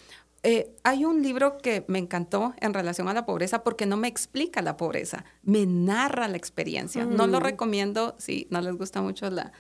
hay 0.84 1.06
un 1.06 1.24
libro 1.24 1.58
que 1.58 1.84
me 1.88 1.98
encantó 1.98 2.54
en 2.60 2.74
relación 2.74 3.08
a 3.08 3.14
la 3.14 3.26
pobreza 3.26 3.64
porque 3.64 3.88
no 3.88 3.98
me 3.98 4.08
explica 4.08 4.62
la 4.62 4.78
pobreza, 4.78 5.26
me 5.42 5.66
narra 5.66 6.28
la 6.28 6.38
experiencia. 6.38 7.06
No 7.06 7.26
lo 7.26 7.40
mm. 7.40 7.44
recomiendo 7.44 8.16
si 8.20 8.48
no 8.52 8.62
les 8.62 8.76
gusta 8.76 9.02
mucho 9.02 9.30
la, 9.32 9.52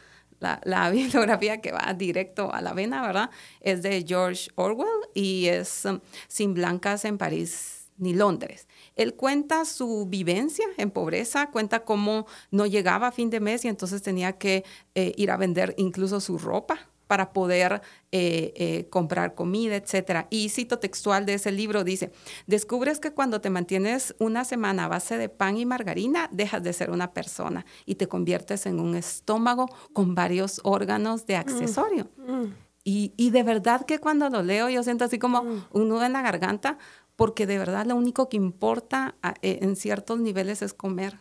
la, 0.63 0.89
bibliografía 0.91 1.61
que 1.61 1.71
va 1.71 1.93
directo 1.93 2.53
a 2.53 2.61
la 2.61 2.73
vena, 2.73 3.01
¿verdad? 3.01 3.29
Es 3.61 3.81
de 3.81 4.03
George 4.07 4.49
Orwell 4.55 4.87
y 5.13 5.47
es 5.47 5.85
um, 5.85 5.99
Sin 6.27 6.53
blancas 6.53 7.05
en 7.05 7.17
París 7.17 7.89
ni 7.97 8.13
Londres. 8.13 8.67
Él 8.95 9.15
cuenta 9.15 9.65
su 9.65 10.07
vivencia 10.07 10.65
en 10.77 10.91
pobreza, 10.91 11.49
cuenta 11.51 11.85
cómo 11.85 12.25
no 12.51 12.65
llegaba 12.65 13.07
a 13.07 13.11
fin 13.11 13.29
de 13.29 13.39
mes 13.39 13.65
y 13.65 13.67
entonces 13.67 14.01
tenía 14.01 14.33
que 14.33 14.63
eh, 14.95 15.13
ir 15.15 15.31
a 15.31 15.37
vender 15.37 15.73
incluso 15.77 16.19
su 16.19 16.37
ropa 16.37 16.89
para 17.13 17.31
poder 17.31 17.83
eh, 18.11 18.53
eh, 18.55 18.87
comprar 18.89 19.35
comida, 19.35 19.75
etc. 19.75 20.25
Y 20.31 20.49
cito 20.49 20.79
textual 20.79 21.27
de 21.27 21.35
ese 21.35 21.51
libro, 21.51 21.83
dice, 21.83 22.11
descubres 22.47 22.99
que 22.99 23.11
cuando 23.11 23.39
te 23.39 23.51
mantienes 23.51 24.15
una 24.17 24.45
semana 24.45 24.85
a 24.85 24.87
base 24.87 25.19
de 25.19 25.29
pan 25.29 25.57
y 25.57 25.65
margarina, 25.67 26.27
dejas 26.31 26.63
de 26.63 26.73
ser 26.73 26.89
una 26.89 27.13
persona 27.13 27.67
y 27.85 27.93
te 27.93 28.07
conviertes 28.07 28.65
en 28.65 28.79
un 28.79 28.95
estómago 28.95 29.69
con 29.93 30.15
varios 30.15 30.59
órganos 30.63 31.27
de 31.27 31.35
accesorio. 31.35 32.09
Mm, 32.17 32.31
mm. 32.31 32.55
Y, 32.83 33.29
de 33.29 33.43
verdad 33.43 33.85
que 33.85 33.99
cuando 33.99 34.27
lo 34.31 34.41
leo 34.41 34.69
yo 34.69 34.81
siento 34.81 35.05
así 35.05 35.19
como 35.19 35.43
mm. 35.43 35.65
un 35.73 35.89
nudo 35.89 36.03
en 36.03 36.13
la 36.13 36.23
garganta, 36.23 36.79
porque 37.15 37.45
de 37.45 37.59
verdad 37.59 37.85
lo 37.85 37.95
único 37.95 38.27
que 38.27 38.37
importa 38.37 39.17
eh, 39.43 39.59
en 39.61 39.75
ciertos 39.75 40.19
niveles 40.19 40.63
es 40.63 40.73
comer. 40.73 41.19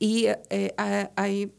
Y 0.00 0.26
hay 1.16 1.52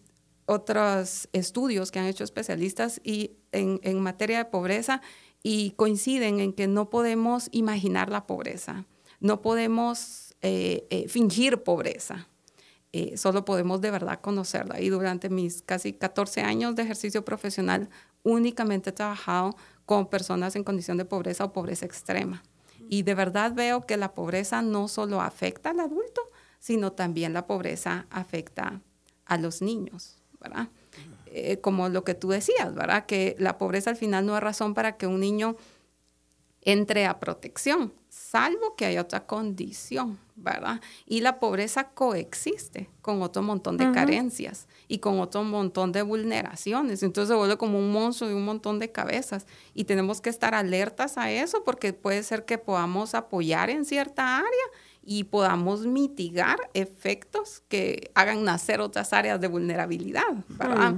otros 0.47 1.27
estudios 1.33 1.91
que 1.91 1.99
han 1.99 2.05
hecho 2.05 2.23
especialistas 2.23 2.99
y 3.03 3.37
en, 3.51 3.99
materia 3.99 4.39
de 4.39 4.45
pobreza 4.45 5.01
y 5.43 5.71
coinciden 5.71 6.39
en 6.39 6.53
que 6.53 6.67
no 6.67 6.89
podemos 6.89 7.49
imaginar 7.51 8.09
la 8.09 8.25
pobreza, 8.25 8.85
no 9.19 9.41
podemos 9.41 10.35
eh, 10.41 10.87
eh, 10.89 11.07
fingir 11.09 11.63
pobreza, 11.63 12.29
eh, 12.93 13.17
solo 13.17 13.43
podemos 13.43 13.81
de 13.81 13.91
verdad 13.91 14.21
conocerla. 14.21 14.79
Y 14.79 14.87
durante 14.87 15.29
mis 15.29 15.61
casi 15.61 15.91
14 15.91 16.41
años 16.41 16.75
de 16.75 16.83
ejercicio 16.83 17.25
profesional, 17.25 17.89
únicamente 18.23 18.91
he 18.91 18.93
trabajado 18.93 19.55
con 19.85 20.09
personas 20.09 20.55
en 20.55 20.63
condición 20.63 20.97
de 20.97 21.05
pobreza 21.05 21.43
o 21.43 21.53
pobreza 21.53 21.85
extrema. 21.85 22.41
Y 22.89 23.03
de 23.03 23.15
verdad 23.15 23.53
veo 23.53 23.85
que 23.85 23.97
la 23.97 24.13
pobreza 24.13 24.61
no 24.61 24.87
solo 24.87 25.19
afecta 25.21 25.71
al 25.71 25.81
adulto, 25.81 26.21
sino 26.59 26.93
también 26.93 27.33
la 27.33 27.47
pobreza 27.47 28.07
afecta 28.09 28.81
a 29.25 29.37
los 29.37 29.61
niños. 29.61 30.17
¿Verdad? 30.47 30.69
Eh, 31.27 31.59
como 31.59 31.89
lo 31.89 32.03
que 32.03 32.13
tú 32.13 32.29
decías, 32.29 32.73
¿verdad? 32.73 33.05
Que 33.05 33.35
la 33.37 33.57
pobreza 33.57 33.89
al 33.89 33.95
final 33.95 34.25
no 34.25 34.35
es 34.35 34.41
razón 34.41 34.73
para 34.73 34.97
que 34.97 35.07
un 35.07 35.19
niño 35.19 35.55
entre 36.61 37.05
a 37.05 37.19
protección, 37.19 37.93
salvo 38.09 38.75
que 38.75 38.85
haya 38.85 39.01
otra 39.01 39.25
condición, 39.25 40.19
¿verdad? 40.35 40.81
Y 41.05 41.21
la 41.21 41.39
pobreza 41.39 41.89
coexiste 41.89 42.89
con 43.01 43.21
otro 43.21 43.41
montón 43.41 43.77
de 43.77 43.89
carencias 43.91 44.67
y 44.87 44.97
con 44.97 45.19
otro 45.19 45.43
montón 45.43 45.91
de 45.93 46.01
vulneraciones. 46.01 47.03
Entonces 47.03 47.29
se 47.29 47.35
vuelve 47.35 47.57
como 47.57 47.79
un 47.79 47.91
monstruo 47.91 48.29
de 48.29 48.35
un 48.35 48.43
montón 48.43 48.79
de 48.79 48.91
cabezas. 48.91 49.47
Y 49.73 49.85
tenemos 49.85 50.19
que 50.19 50.29
estar 50.29 50.55
alertas 50.55 51.17
a 51.17 51.31
eso 51.31 51.63
porque 51.63 51.93
puede 51.93 52.21
ser 52.23 52.43
que 52.43 52.57
podamos 52.57 53.15
apoyar 53.15 53.69
en 53.69 53.85
cierta 53.85 54.37
área 54.37 54.65
y 55.09 55.23
podamos 55.23 55.85
mitigar 55.87 56.57
efectos 56.73 57.63
que 57.69 58.11
hagan 58.13 58.43
nacer 58.43 58.81
otras 58.81 59.13
áreas 59.13 59.39
de 59.39 59.47
vulnerabilidad, 59.47 60.27
¿verdad? 60.49 60.95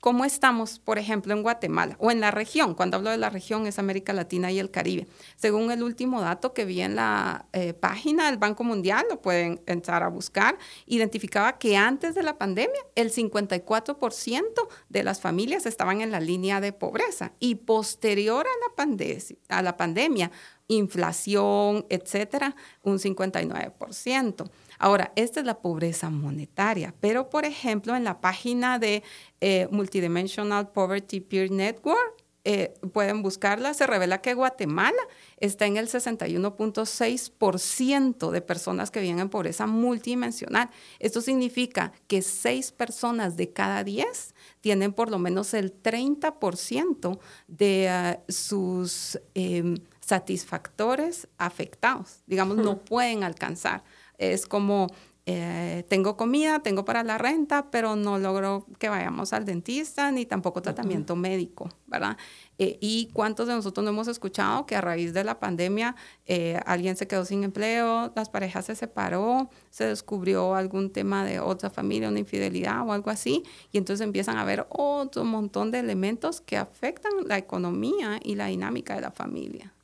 ¿Cómo 0.00 0.24
estamos, 0.24 0.78
por 0.78 0.96
ejemplo, 0.96 1.32
en 1.32 1.42
Guatemala 1.42 1.96
o 1.98 2.12
en 2.12 2.20
la 2.20 2.30
región? 2.30 2.74
Cuando 2.74 2.96
hablo 2.96 3.10
de 3.10 3.18
la 3.18 3.30
región 3.30 3.66
es 3.66 3.80
América 3.80 4.12
Latina 4.12 4.52
y 4.52 4.60
el 4.60 4.70
Caribe. 4.70 5.08
Según 5.34 5.72
el 5.72 5.82
último 5.82 6.20
dato 6.20 6.54
que 6.54 6.64
vi 6.64 6.82
en 6.82 6.94
la 6.94 7.46
eh, 7.52 7.72
página 7.72 8.26
del 8.26 8.38
Banco 8.38 8.62
Mundial, 8.62 9.06
lo 9.10 9.20
pueden 9.20 9.60
entrar 9.66 10.04
a 10.04 10.08
buscar, 10.08 10.56
identificaba 10.86 11.58
que 11.58 11.76
antes 11.76 12.14
de 12.14 12.22
la 12.22 12.38
pandemia 12.38 12.80
el 12.94 13.12
54% 13.12 14.68
de 14.88 15.02
las 15.02 15.20
familias 15.20 15.66
estaban 15.66 16.00
en 16.00 16.12
la 16.12 16.20
línea 16.20 16.60
de 16.60 16.72
pobreza 16.72 17.32
y 17.40 17.56
posterior 17.56 18.46
a 18.46 18.84
la, 18.84 19.58
a 19.58 19.62
la 19.62 19.76
pandemia 19.76 20.30
inflación, 20.68 21.86
etcétera, 21.88 22.54
un 22.82 22.98
59%. 22.98 24.50
Ahora, 24.78 25.12
esta 25.16 25.40
es 25.40 25.46
la 25.46 25.60
pobreza 25.60 26.10
monetaria, 26.10 26.94
pero 27.00 27.30
por 27.30 27.44
ejemplo, 27.44 27.96
en 27.96 28.04
la 28.04 28.20
página 28.20 28.78
de 28.78 29.02
eh, 29.40 29.68
Multidimensional 29.70 30.70
Poverty 30.70 31.20
Peer 31.20 31.50
Network, 31.50 32.18
eh, 32.50 32.72
pueden 32.94 33.20
buscarla, 33.20 33.74
se 33.74 33.86
revela 33.86 34.22
que 34.22 34.32
Guatemala 34.32 35.02
está 35.36 35.66
en 35.66 35.76
el 35.76 35.86
61.6% 35.86 38.30
de 38.30 38.40
personas 38.40 38.90
que 38.90 39.00
viven 39.00 39.18
en 39.18 39.28
pobreza 39.28 39.66
multidimensional. 39.66 40.70
Esto 40.98 41.20
significa 41.20 41.92
que 42.06 42.22
6 42.22 42.72
personas 42.72 43.36
de 43.36 43.52
cada 43.52 43.84
10 43.84 44.34
tienen 44.62 44.94
por 44.94 45.10
lo 45.10 45.18
menos 45.18 45.52
el 45.52 45.74
30% 45.82 47.18
de 47.48 47.88
ah, 47.90 48.18
sus 48.28 49.20
em, 49.34 49.76
satisfactores 50.00 51.28
afectados, 51.36 52.22
digamos, 52.26 52.56
no 52.56 52.78
pueden 52.78 53.24
alcanzar. 53.24 53.84
Es 54.18 54.46
como, 54.46 54.88
eh, 55.30 55.84
tengo 55.88 56.16
comida, 56.16 56.60
tengo 56.60 56.86
para 56.86 57.04
la 57.04 57.18
renta, 57.18 57.70
pero 57.70 57.96
no 57.96 58.16
logro 58.16 58.64
que 58.78 58.88
vayamos 58.88 59.34
al 59.34 59.44
dentista 59.44 60.10
ni 60.10 60.24
tampoco 60.24 60.62
tratamiento 60.62 61.16
médico, 61.16 61.68
¿verdad? 61.86 62.16
Eh, 62.56 62.78
y 62.80 63.10
cuántos 63.12 63.46
de 63.46 63.52
nosotros 63.52 63.84
no 63.84 63.90
hemos 63.90 64.08
escuchado 64.08 64.64
que 64.64 64.74
a 64.74 64.80
raíz 64.80 65.12
de 65.12 65.24
la 65.24 65.38
pandemia 65.38 65.96
eh, 66.24 66.58
alguien 66.64 66.96
se 66.96 67.06
quedó 67.06 67.26
sin 67.26 67.44
empleo, 67.44 68.10
las 68.16 68.30
parejas 68.30 68.64
se 68.64 68.74
separó, 68.74 69.50
se 69.68 69.84
descubrió 69.84 70.54
algún 70.54 70.90
tema 70.90 71.26
de 71.26 71.40
otra 71.40 71.68
familia, 71.68 72.08
una 72.08 72.20
infidelidad 72.20 72.88
o 72.88 72.92
algo 72.94 73.10
así, 73.10 73.42
y 73.70 73.76
entonces 73.76 74.06
empiezan 74.06 74.38
a 74.38 74.40
haber 74.40 74.66
otro 74.70 75.24
montón 75.24 75.70
de 75.70 75.80
elementos 75.80 76.40
que 76.40 76.56
afectan 76.56 77.12
la 77.26 77.36
economía 77.36 78.18
y 78.24 78.34
la 78.34 78.46
dinámica 78.46 78.94
de 78.94 79.02
la 79.02 79.10
familia. 79.10 79.74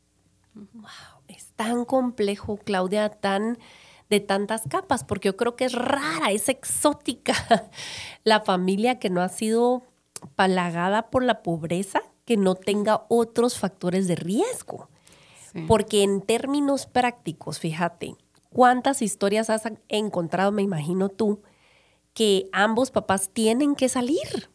Wow, 0.54 0.86
es 1.28 1.52
tan 1.54 1.84
complejo, 1.84 2.56
Claudia, 2.56 3.10
tan 3.10 3.58
de 4.10 4.20
tantas 4.20 4.62
capas, 4.68 5.04
porque 5.04 5.28
yo 5.28 5.36
creo 5.36 5.56
que 5.56 5.64
es 5.64 5.72
rara, 5.72 6.30
es 6.30 6.48
exótica 6.48 7.34
la 8.24 8.40
familia 8.40 8.98
que 8.98 9.10
no 9.10 9.22
ha 9.22 9.28
sido 9.28 9.82
palagada 10.36 11.10
por 11.10 11.22
la 11.22 11.42
pobreza, 11.42 12.02
que 12.24 12.36
no 12.36 12.54
tenga 12.54 13.04
otros 13.08 13.58
factores 13.58 14.08
de 14.08 14.16
riesgo. 14.16 14.88
Porque 15.68 16.02
en 16.02 16.20
términos 16.20 16.86
prácticos, 16.86 17.60
fíjate, 17.60 18.16
¿cuántas 18.50 19.02
historias 19.02 19.50
has 19.50 19.62
encontrado, 19.88 20.50
me 20.50 20.62
imagino 20.62 21.10
tú, 21.10 21.42
que 22.12 22.48
ambos 22.52 22.90
papás 22.90 23.30
tienen 23.32 23.76
que 23.76 23.88
salir? 23.88 24.50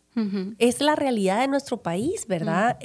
Es 0.57 0.81
la 0.81 0.97
realidad 0.97 1.39
de 1.39 1.47
nuestro 1.47 1.81
país, 1.81 2.27
¿verdad? 2.27 2.77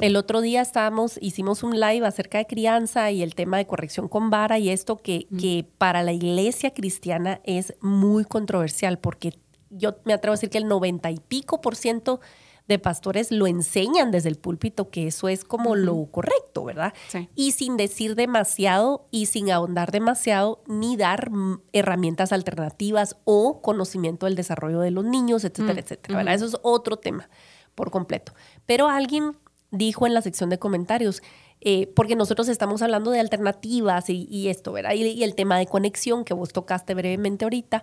El 0.00 0.16
otro 0.16 0.42
día 0.42 0.60
estábamos, 0.60 1.18
hicimos 1.22 1.62
un 1.62 1.80
live 1.80 2.06
acerca 2.06 2.36
de 2.36 2.46
crianza 2.46 3.10
y 3.10 3.22
el 3.22 3.34
tema 3.34 3.56
de 3.56 3.66
corrección 3.66 4.08
con 4.08 4.28
vara 4.28 4.58
y 4.58 4.68
esto 4.68 4.98
que, 4.98 5.26
que 5.38 5.66
para 5.78 6.02
la 6.02 6.12
iglesia 6.12 6.74
cristiana 6.74 7.40
es 7.44 7.74
muy 7.80 8.26
controversial 8.26 8.98
porque 8.98 9.38
yo 9.70 9.96
me 10.04 10.12
atrevo 10.12 10.32
a 10.32 10.36
decir 10.36 10.50
que 10.50 10.58
el 10.58 10.68
noventa 10.68 11.10
y 11.10 11.18
pico 11.18 11.62
por 11.62 11.76
ciento 11.76 12.20
de 12.68 12.78
pastores 12.78 13.30
lo 13.30 13.46
enseñan 13.46 14.10
desde 14.10 14.28
el 14.28 14.36
púlpito 14.36 14.90
que 14.90 15.06
eso 15.06 15.28
es 15.28 15.44
como 15.44 15.76
lo 15.76 16.06
correcto, 16.10 16.64
¿verdad? 16.64 16.92
Y 17.34 17.52
sin 17.52 17.76
decir 17.78 18.16
demasiado 18.16 19.06
y 19.10 19.26
sin 19.26 19.50
ahondar 19.50 19.92
demasiado 19.92 20.62
ni 20.66 20.96
dar 20.96 21.30
herramientas 21.72 22.32
alternativas 22.32 23.16
o 23.24 23.62
conocimiento 23.62 24.26
del 24.26 24.34
desarrollo 24.34 24.80
de 24.80 24.90
los 24.90 25.04
niños, 25.04 25.44
etcétera, 25.44 25.74
mm, 25.74 25.78
etcétera, 25.78 26.16
¿verdad? 26.18 26.34
Eso 26.34 26.46
es 26.46 26.56
otro 26.62 26.96
tema 26.96 27.30
por 27.74 27.90
completo. 27.90 28.32
Pero 28.66 28.88
alguien 28.88 29.36
dijo 29.70 30.06
en 30.06 30.14
la 30.14 30.22
sección 30.22 30.50
de 30.50 30.58
comentarios, 30.58 31.22
eh, 31.60 31.90
porque 31.94 32.16
nosotros 32.16 32.48
estamos 32.48 32.82
hablando 32.82 33.10
de 33.10 33.20
alternativas 33.20 34.08
y, 34.08 34.48
esto, 34.48 34.72
¿verdad? 34.72 34.92
Y, 34.92 35.24
el 35.24 35.34
tema 35.34 35.58
de 35.58 35.66
conexión 35.66 36.24
que 36.24 36.34
vos 36.34 36.52
tocaste 36.52 36.94
brevemente 36.94 37.44
ahorita. 37.44 37.82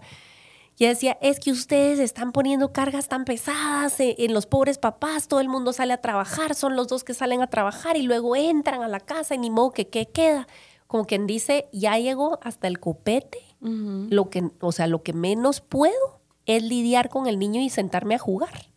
Y 0.77 0.85
decía, 0.85 1.17
es 1.21 1.39
que 1.39 1.51
ustedes 1.51 1.99
están 1.99 2.31
poniendo 2.31 2.73
cargas 2.73 3.07
tan 3.07 3.25
pesadas 3.25 3.99
en, 3.99 4.15
en 4.17 4.33
los 4.33 4.47
pobres 4.47 4.79
papás, 4.79 5.27
todo 5.27 5.39
el 5.39 5.47
mundo 5.47 5.71
sale 5.71 5.93
a 5.93 6.01
trabajar, 6.01 6.55
son 6.55 6.75
los 6.75 6.87
dos 6.87 7.03
que 7.03 7.13
salen 7.13 7.41
a 7.41 7.47
trabajar 7.47 7.95
y 7.95 8.03
luego 8.03 8.35
entran 8.35 8.81
a 8.81 8.87
la 8.87 8.99
casa 8.99 9.35
y 9.35 9.37
ni 9.37 9.51
modo 9.51 9.71
que 9.71 9.87
qué 9.87 10.07
queda. 10.07 10.47
Como 10.87 11.05
quien 11.05 11.27
dice, 11.27 11.67
ya 11.71 11.97
llegó 11.97 12.39
hasta 12.41 12.67
el 12.67 12.79
copete, 12.79 13.39
lo 13.61 14.29
que, 14.29 14.49
o 14.59 14.71
sea, 14.71 14.87
lo 14.87 15.03
que 15.03 15.13
menos 15.13 15.61
puedo 15.61 16.19
es 16.45 16.61
lidiar 16.63 17.09
con 17.09 17.27
el 17.27 17.39
niño 17.39 17.61
y 17.61 17.69
sentarme 17.69 18.15
a 18.15 18.19
jugar. 18.19 18.67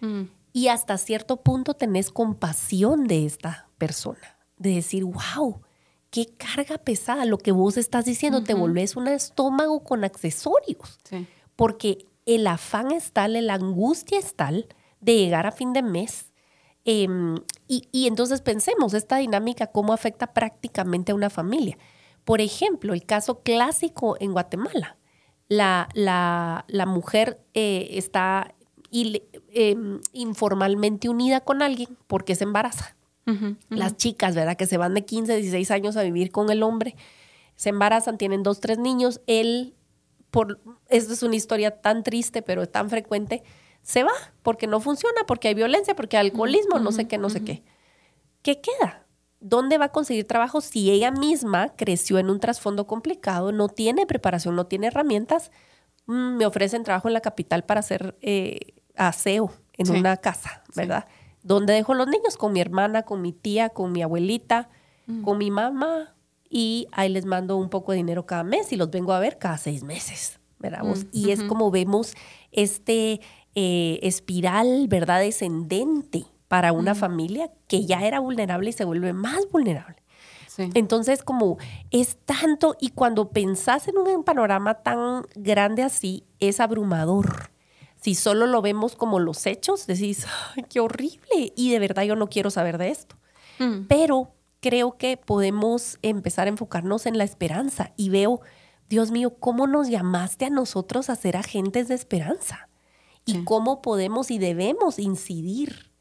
Mm 0.00 0.37
y 0.58 0.66
hasta 0.66 0.98
cierto 0.98 1.36
punto 1.36 1.74
tenés 1.74 2.10
compasión 2.10 3.06
de 3.06 3.24
esta 3.24 3.68
persona, 3.78 4.36
de 4.56 4.74
decir, 4.74 5.04
wow, 5.04 5.60
qué 6.10 6.26
carga 6.36 6.78
pesada 6.78 7.26
lo 7.26 7.38
que 7.38 7.52
vos 7.52 7.76
estás 7.76 8.06
diciendo, 8.06 8.42
te 8.42 8.54
volvés 8.54 8.96
un 8.96 9.06
estómago 9.06 9.84
con 9.84 10.02
accesorios, 10.02 10.98
porque 11.54 12.06
el 12.26 12.44
afán 12.48 12.90
es 12.90 13.12
tal, 13.12 13.34
la 13.46 13.54
angustia 13.54 14.18
es 14.18 14.34
tal 14.34 14.66
de 15.00 15.18
llegar 15.18 15.46
a 15.46 15.52
fin 15.52 15.72
de 15.72 15.82
mes. 15.82 16.32
Em, 16.84 17.36
y, 17.68 18.08
entonces 18.08 18.40
pensemos 18.40 18.94
esta 18.94 19.18
dinámica, 19.18 19.68
cómo 19.68 19.92
afecta 19.92 20.34
prácticamente 20.34 21.12
a 21.12 21.14
una 21.14 21.30
familia. 21.30 21.78
Por 22.24 22.40
ejemplo, 22.40 22.94
el 22.94 23.06
caso 23.06 23.42
clásico 23.44 24.16
en 24.18 24.32
Guatemala. 24.32 24.96
La, 25.46 25.88
la, 25.94 26.86
mujer 26.86 27.40
eh, 27.54 27.90
está 27.92 28.56
y, 28.90 29.22
em, 29.52 30.00
informalmente 30.12 31.08
unida 31.08 31.40
con 31.40 31.62
alguien 31.62 31.96
porque 32.06 32.34
se 32.34 32.44
embaraza. 32.44 32.94
Las 33.68 33.98
chicas, 33.98 34.34
¿verdad? 34.34 34.56
Que 34.56 34.64
se 34.64 34.78
van 34.78 34.94
de 34.94 35.04
15, 35.04 35.36
16 35.36 35.70
años 35.70 35.98
a 35.98 36.02
vivir 36.02 36.30
con 36.30 36.48
el 36.48 36.62
hombre, 36.62 36.96
se 37.56 37.68
embarazan, 37.68 38.16
tienen 38.16 38.42
dos, 38.42 38.60
tres 38.60 38.78
niños, 38.78 39.20
él, 39.26 39.74
por, 40.30 40.60
esta 40.88 41.12
es 41.12 41.22
una 41.22 41.36
historia 41.36 41.82
tan 41.82 42.02
triste, 42.04 42.40
pero 42.40 42.66
tan 42.68 42.88
frecuente, 42.88 43.42
se 43.82 44.02
va 44.02 44.12
porque 44.42 44.66
no 44.66 44.80
funciona, 44.80 45.24
porque 45.26 45.48
hay 45.48 45.54
violencia, 45.54 45.94
porque 45.94 46.16
hay 46.16 46.28
alcoholismo, 46.28 46.78
no 46.78 46.90
sé 46.90 47.06
qué, 47.06 47.18
no 47.18 47.28
sé 47.28 47.44
qué. 47.44 47.62
¿Qué 48.42 48.60
queda? 48.60 49.06
¿Dónde 49.40 49.76
va 49.76 49.86
a 49.86 49.92
conseguir 49.92 50.26
trabajo 50.26 50.60
si 50.60 50.90
ella 50.90 51.10
misma 51.10 51.74
creció 51.76 52.18
en 52.18 52.30
un 52.30 52.40
trasfondo 52.40 52.86
complicado, 52.86 53.52
no 53.52 53.68
tiene 53.68 54.06
preparación, 54.06 54.56
no 54.56 54.66
tiene 54.66 54.86
herramientas? 54.86 55.50
Mm, 56.06 56.36
me 56.36 56.46
ofrecen 56.46 56.82
trabajo 56.82 57.08
en 57.08 57.14
la 57.14 57.20
capital 57.20 57.64
para 57.64 57.80
hacer 57.80 58.16
eh, 58.22 58.77
aseo 58.98 59.52
en 59.78 59.90
una 59.90 60.16
casa, 60.16 60.62
¿verdad? 60.74 61.06
¿Dónde 61.42 61.72
dejo 61.72 61.94
los 61.94 62.08
niños? 62.08 62.36
Con 62.36 62.52
mi 62.52 62.60
hermana, 62.60 63.04
con 63.04 63.22
mi 63.22 63.32
tía, 63.32 63.70
con 63.70 63.92
mi 63.92 64.02
abuelita, 64.02 64.68
mm. 65.06 65.22
con 65.22 65.38
mi 65.38 65.50
mamá. 65.50 66.14
Y 66.50 66.88
ahí 66.92 67.08
les 67.08 67.24
mando 67.24 67.56
un 67.56 67.70
poco 67.70 67.92
de 67.92 67.98
dinero 67.98 68.26
cada 68.26 68.42
mes 68.42 68.72
y 68.72 68.76
los 68.76 68.90
vengo 68.90 69.12
a 69.12 69.20
ver 69.20 69.38
cada 69.38 69.58
seis 69.58 69.82
meses, 69.84 70.40
¿verdad? 70.58 70.82
Mm, 70.82 71.08
y 71.12 71.30
es 71.30 71.42
como 71.44 71.70
vemos 71.70 72.14
este 72.52 73.20
eh, 73.54 73.98
espiral, 74.02 74.88
¿verdad? 74.88 75.20
Descendente 75.20 76.24
para 76.48 76.72
una 76.72 76.94
mm. 76.94 76.96
familia 76.96 77.50
que 77.68 77.84
ya 77.84 78.06
era 78.06 78.20
vulnerable 78.20 78.70
y 78.70 78.72
se 78.72 78.84
vuelve 78.84 79.12
más 79.12 79.48
vulnerable. 79.50 79.96
Entonces, 80.74 81.22
como 81.22 81.56
es 81.92 82.16
tanto, 82.24 82.76
y 82.80 82.90
cuando 82.90 83.30
pensás 83.30 83.86
en 83.86 83.96
un 83.96 84.24
panorama 84.24 84.74
tan 84.82 85.24
grande 85.36 85.84
así, 85.84 86.24
es 86.40 86.58
abrumador 86.58 87.50
si 88.08 88.14
solo 88.14 88.46
lo 88.46 88.62
vemos 88.62 88.96
como 88.96 89.20
los 89.20 89.44
hechos, 89.44 89.86
decís, 89.86 90.26
Ay, 90.56 90.64
qué 90.70 90.80
horrible. 90.80 91.52
Y 91.54 91.72
de 91.72 91.78
verdad 91.78 92.04
yo 92.04 92.16
no 92.16 92.28
quiero 92.30 92.48
saber 92.48 92.78
de 92.78 92.88
esto. 92.88 93.16
Mm. 93.58 93.82
Pero 93.86 94.32
creo 94.60 94.96
que 94.96 95.18
podemos 95.18 95.98
empezar 96.00 96.46
a 96.46 96.50
enfocarnos 96.50 97.04
en 97.04 97.18
la 97.18 97.24
esperanza. 97.24 97.92
Y 97.98 98.08
veo, 98.08 98.40
Dios 98.88 99.10
mío, 99.10 99.36
¿cómo 99.38 99.66
nos 99.66 99.90
llamaste 99.90 100.46
a 100.46 100.50
nosotros 100.50 101.10
a 101.10 101.16
ser 101.16 101.36
agentes 101.36 101.88
de 101.88 101.96
esperanza? 101.96 102.70
Y 103.26 103.44
cómo 103.44 103.82
podemos 103.82 104.30
y 104.30 104.38
debemos 104.38 104.98
incidir 104.98 105.92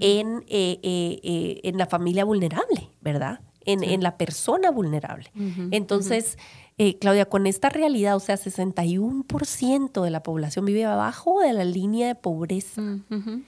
en, 0.00 0.42
eh, 0.48 0.80
eh, 0.82 1.20
eh, 1.22 1.60
en 1.64 1.76
la 1.76 1.84
familia 1.84 2.24
vulnerable, 2.24 2.88
¿verdad? 3.02 3.40
En, 3.66 3.84
en 3.84 4.02
la 4.02 4.16
persona 4.16 4.70
vulnerable. 4.70 5.30
Entonces, 5.72 6.38
eh, 6.82 6.96
Claudia, 6.98 7.26
con 7.26 7.46
esta 7.46 7.68
realidad, 7.68 8.16
o 8.16 8.20
sea, 8.20 8.38
61% 8.38 10.02
de 10.02 10.10
la 10.10 10.22
población 10.22 10.64
vive 10.64 10.86
abajo 10.86 11.40
de 11.40 11.52
la 11.52 11.62
línea 11.62 12.08
de 12.08 12.14
pobreza. 12.14 12.80
Mm, 12.80 13.42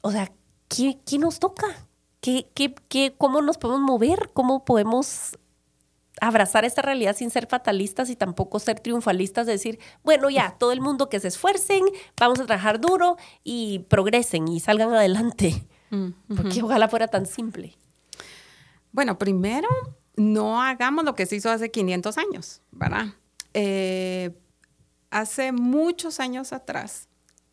o 0.00 0.12
sea, 0.12 0.30
¿qué, 0.68 0.96
nos 1.18 1.40
toca? 1.40 1.66
¿Qué, 2.20 2.46
qué, 2.54 3.16
cómo 3.18 3.42
nos 3.42 3.58
podemos 3.58 3.80
mover? 3.80 4.30
¿Cómo 4.32 4.64
podemos 4.64 5.36
abrazar 6.20 6.64
esta 6.64 6.82
realidad 6.82 7.16
sin 7.16 7.30
ser 7.30 7.48
fatalistas 7.48 8.10
y 8.10 8.14
tampoco 8.14 8.60
ser 8.60 8.78
triunfalistas, 8.78 9.44
de 9.44 9.54
decir, 9.54 9.80
bueno, 10.04 10.30
ya, 10.30 10.54
todo 10.56 10.70
el 10.70 10.80
mundo 10.80 11.08
que 11.08 11.18
se 11.18 11.26
esfuercen, 11.26 11.82
vamos 12.16 12.38
a 12.38 12.46
trabajar 12.46 12.80
duro 12.80 13.16
y 13.42 13.80
progresen 13.88 14.46
y 14.46 14.60
salgan 14.60 14.94
adelante. 14.94 15.66
Mm, 15.90 16.10
Porque 16.36 16.62
ojalá 16.62 16.86
fuera 16.86 17.08
tan 17.08 17.26
simple. 17.26 17.74
Bueno, 18.92 19.18
primero 19.18 19.68
no 20.18 20.60
hagamos 20.60 21.04
lo 21.04 21.14
que 21.14 21.26
se 21.26 21.36
hizo 21.36 21.50
hace 21.50 21.70
500 21.70 22.18
años, 22.18 22.60
¿verdad? 22.72 23.06
Eh, 23.54 24.36
hace 25.10 25.52
muchos 25.52 26.20
años 26.20 26.52
atrás, 26.52 27.08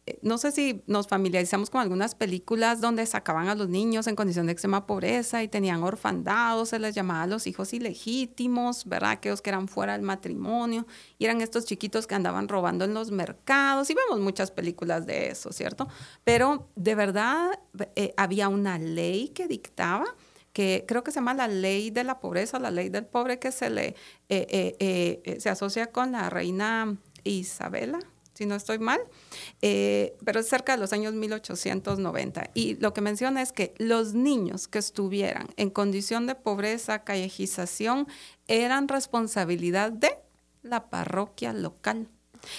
eh, 0.07 0.19
no 0.21 0.37
sé 0.37 0.51
si 0.51 0.83
nos 0.85 1.07
familiarizamos 1.07 1.71
con 1.71 1.81
algunas 1.81 2.13
películas 2.13 2.79
donde 2.79 3.05
sacaban 3.07 3.47
a 3.47 3.55
los 3.55 3.69
niños 3.69 4.05
en 4.05 4.15
condición 4.15 4.45
de 4.45 4.51
extrema 4.51 4.85
pobreza 4.85 5.41
y 5.41 5.47
tenían 5.47 5.81
orfandados, 5.83 6.69
se 6.69 6.79
les 6.79 6.93
llamaba 6.93 7.23
a 7.23 7.27
los 7.27 7.47
hijos 7.47 7.73
ilegítimos, 7.73 8.85
¿verdad? 8.85 9.11
Aquellos 9.11 9.41
que 9.41 9.49
eran 9.49 9.67
fuera 9.67 9.93
del 9.93 10.03
matrimonio, 10.03 10.85
y 11.17 11.25
eran 11.25 11.41
estos 11.41 11.65
chiquitos 11.65 12.05
que 12.05 12.15
andaban 12.15 12.47
robando 12.47 12.85
en 12.85 12.93
los 12.93 13.09
mercados, 13.09 13.89
y 13.89 13.95
vemos 13.95 14.19
muchas 14.19 14.51
películas 14.51 15.07
de 15.07 15.29
eso, 15.29 15.51
¿cierto? 15.51 15.87
Pero 16.23 16.69
de 16.75 16.93
verdad 16.93 17.59
eh, 17.95 18.13
había 18.17 18.47
una 18.49 18.77
ley 18.77 19.29
que 19.29 19.47
dictaba 19.47 20.05
que 20.55 20.85
creo 20.87 21.03
que 21.03 21.11
se 21.11 21.15
llama 21.15 21.33
la 21.33 21.49
ley 21.49 21.89
de 21.89 22.05
la 22.05 22.21
pobreza, 22.21 22.59
la 22.59 22.71
ley 22.71 22.87
del 22.87 23.05
pobre, 23.05 23.39
que 23.39 23.51
se 23.51 23.69
le 23.69 23.87
eh, 24.29 24.47
eh, 24.79 25.21
eh, 25.25 25.37
se 25.41 25.49
asocia 25.49 25.87
con 25.87 26.13
la 26.13 26.29
reina 26.29 26.95
Isabela, 27.25 27.99
si 28.33 28.45
no 28.45 28.55
estoy 28.55 28.79
mal, 28.79 29.01
pero 29.59 30.39
es 30.39 30.47
cerca 30.47 30.71
de 30.71 30.77
los 30.77 30.93
años 30.93 31.13
1890. 31.13 32.51
Y 32.53 32.75
lo 32.75 32.93
que 32.93 33.01
menciona 33.01 33.41
es 33.41 33.51
que 33.51 33.73
los 33.79 34.13
niños 34.13 34.69
que 34.69 34.79
estuvieran 34.79 35.49
en 35.57 35.69
condición 35.69 36.25
de 36.25 36.35
pobreza, 36.35 37.03
callejización, 37.03 38.07
eran 38.47 38.87
responsabilidad 38.87 39.91
de 39.91 40.17
la 40.63 40.89
parroquia 40.89 41.51
local. 41.51 42.07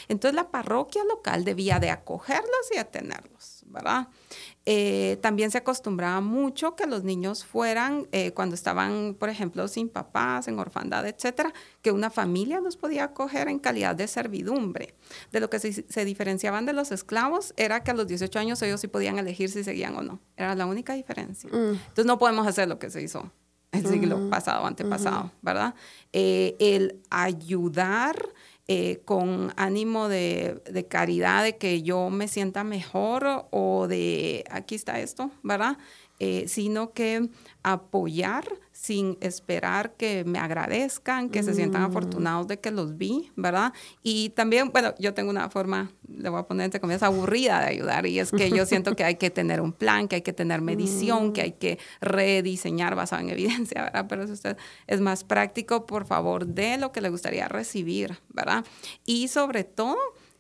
Entonces 0.09 0.35
la 0.35 0.51
parroquia 0.51 1.03
local 1.05 1.47
debía 1.47 1.79
de 1.79 1.89
acogerlos 1.89 2.71
y 2.75 2.77
atenerlos, 2.77 3.56
¿verdad? 3.69 4.09
Eh, 4.65 5.19
también 5.21 5.51
se 5.51 5.59
acostumbraba 5.59 6.21
mucho 6.21 6.75
que 6.75 6.87
los 6.87 7.05
niños 7.05 7.45
fueran, 7.45 8.09
eh, 8.13 8.33
cuando 8.33 8.55
estaban, 8.55 9.15
por 9.19 9.29
ejemplo, 9.29 9.69
sin 9.69 9.89
papás, 9.89 10.49
en 10.49 10.59
orfandad, 10.59 11.07
etcétera, 11.07 11.53
que 11.83 11.93
una 11.93 12.11
familia 12.11 12.61
los 12.61 12.77
podía 12.77 13.05
acoger 13.05 13.49
en 13.49 13.59
calidad 13.59 13.95
de 13.95 14.09
servidumbre. 14.09 14.95
De 15.31 15.41
lo 15.41 15.51
que 15.51 15.61
se, 15.61 16.05
diferenciaban 16.05 16.67
de 16.67 16.73
los 16.73 16.91
esclavos 16.91 17.55
era 17.57 17.85
que 17.85 17.93
a 17.93 17.95
los 17.95 18.07
18 18.07 18.39
años 18.39 18.61
ellos 18.63 18.81
sí 18.81 18.89
podían 18.89 19.19
elegir 19.19 19.51
si 19.51 19.63
seguían 19.63 19.97
o 19.97 20.03
no. 20.03 20.21
Era 20.37 20.55
la 20.55 20.67
única 20.67 20.95
diferencia. 20.95 21.49
Mm. 21.51 21.75
Entonces 21.75 22.07
no 22.07 22.19
podemos 22.19 22.47
hacer 22.47 22.69
lo 22.69 22.79
que 22.79 22.91
se 22.91 23.03
hizo 23.03 23.31
el 23.73 23.87
siglo 23.87 24.19
mm. 24.19 24.31
pasado, 24.31 24.67
antepasado, 24.67 25.31
¿verdad? 25.43 25.75
Eh, 26.13 26.57
el 26.59 27.03
ayudar 27.11 28.17
eh, 28.69 29.01
con 29.05 29.53
ánimo 29.57 30.09
de, 30.09 30.87
caridad, 30.89 31.45
de 31.45 31.57
que 31.57 31.83
yo 31.83 32.11
me 32.11 32.27
sienta 32.27 32.65
mejor 32.65 33.47
o 33.51 33.87
de, 33.87 34.45
aquí 34.51 34.75
está 34.75 34.99
esto, 34.99 35.31
¿verdad? 35.45 35.79
Eh, 36.19 36.47
sino 36.49 36.93
que 36.93 37.29
apoyar 37.63 38.45
sin 38.87 39.19
esperar 39.21 39.95
que 39.97 40.25
me 40.25 40.39
agradezcan, 40.39 41.29
que 41.29 41.43
se 41.43 41.55
sientan 41.55 41.83
mm. 41.83 41.87
afortunados 41.87 42.47
de 42.47 42.61
que 42.61 42.71
los 42.71 42.97
vi, 42.97 43.33
¿verdad? 43.35 43.73
Y 44.05 44.29
también, 44.31 44.71
bueno, 44.71 44.95
yo 45.01 45.13
tengo 45.13 45.31
una 45.31 45.51
forma, 45.51 45.91
le 46.09 46.29
voy 46.29 46.39
a 46.39 46.45
poner 46.45 46.67
entre 46.67 46.81
comillas, 46.81 47.03
aburrida 47.03 47.59
de 47.59 47.67
ayudar, 47.67 48.07
y 48.07 48.21
es 48.21 48.31
que 48.31 48.49
yo 48.49 48.65
siento 48.67 48.95
que 48.95 49.03
hay 49.03 49.17
que 49.17 49.31
tener 49.31 49.61
un 49.61 49.73
plan, 49.73 50.07
que 50.07 50.17
hay 50.17 50.23
que 50.23 50.33
tener 50.33 50.61
medición, 50.61 51.33
que 51.33 51.43
hay 51.43 51.53
que 51.53 51.81
rediseñar 52.01 52.95
basado 52.95 53.23
en 53.23 53.31
evidencia, 53.31 53.83
¿verdad? 53.83 54.07
Pero 54.09 54.25
si 54.29 54.35
usted 54.35 54.57
es 54.87 55.01
más 55.01 55.25
práctico, 55.25 55.85
por 55.85 56.07
favor, 56.07 56.47
de 56.47 56.79
lo 56.79 56.93
que 56.93 57.01
le 57.01 57.09
gustaría 57.09 57.49
recibir, 57.49 58.21
¿verdad? 58.29 58.65
Y 59.05 59.27
sobre 59.27 59.65
todo, 59.65 59.97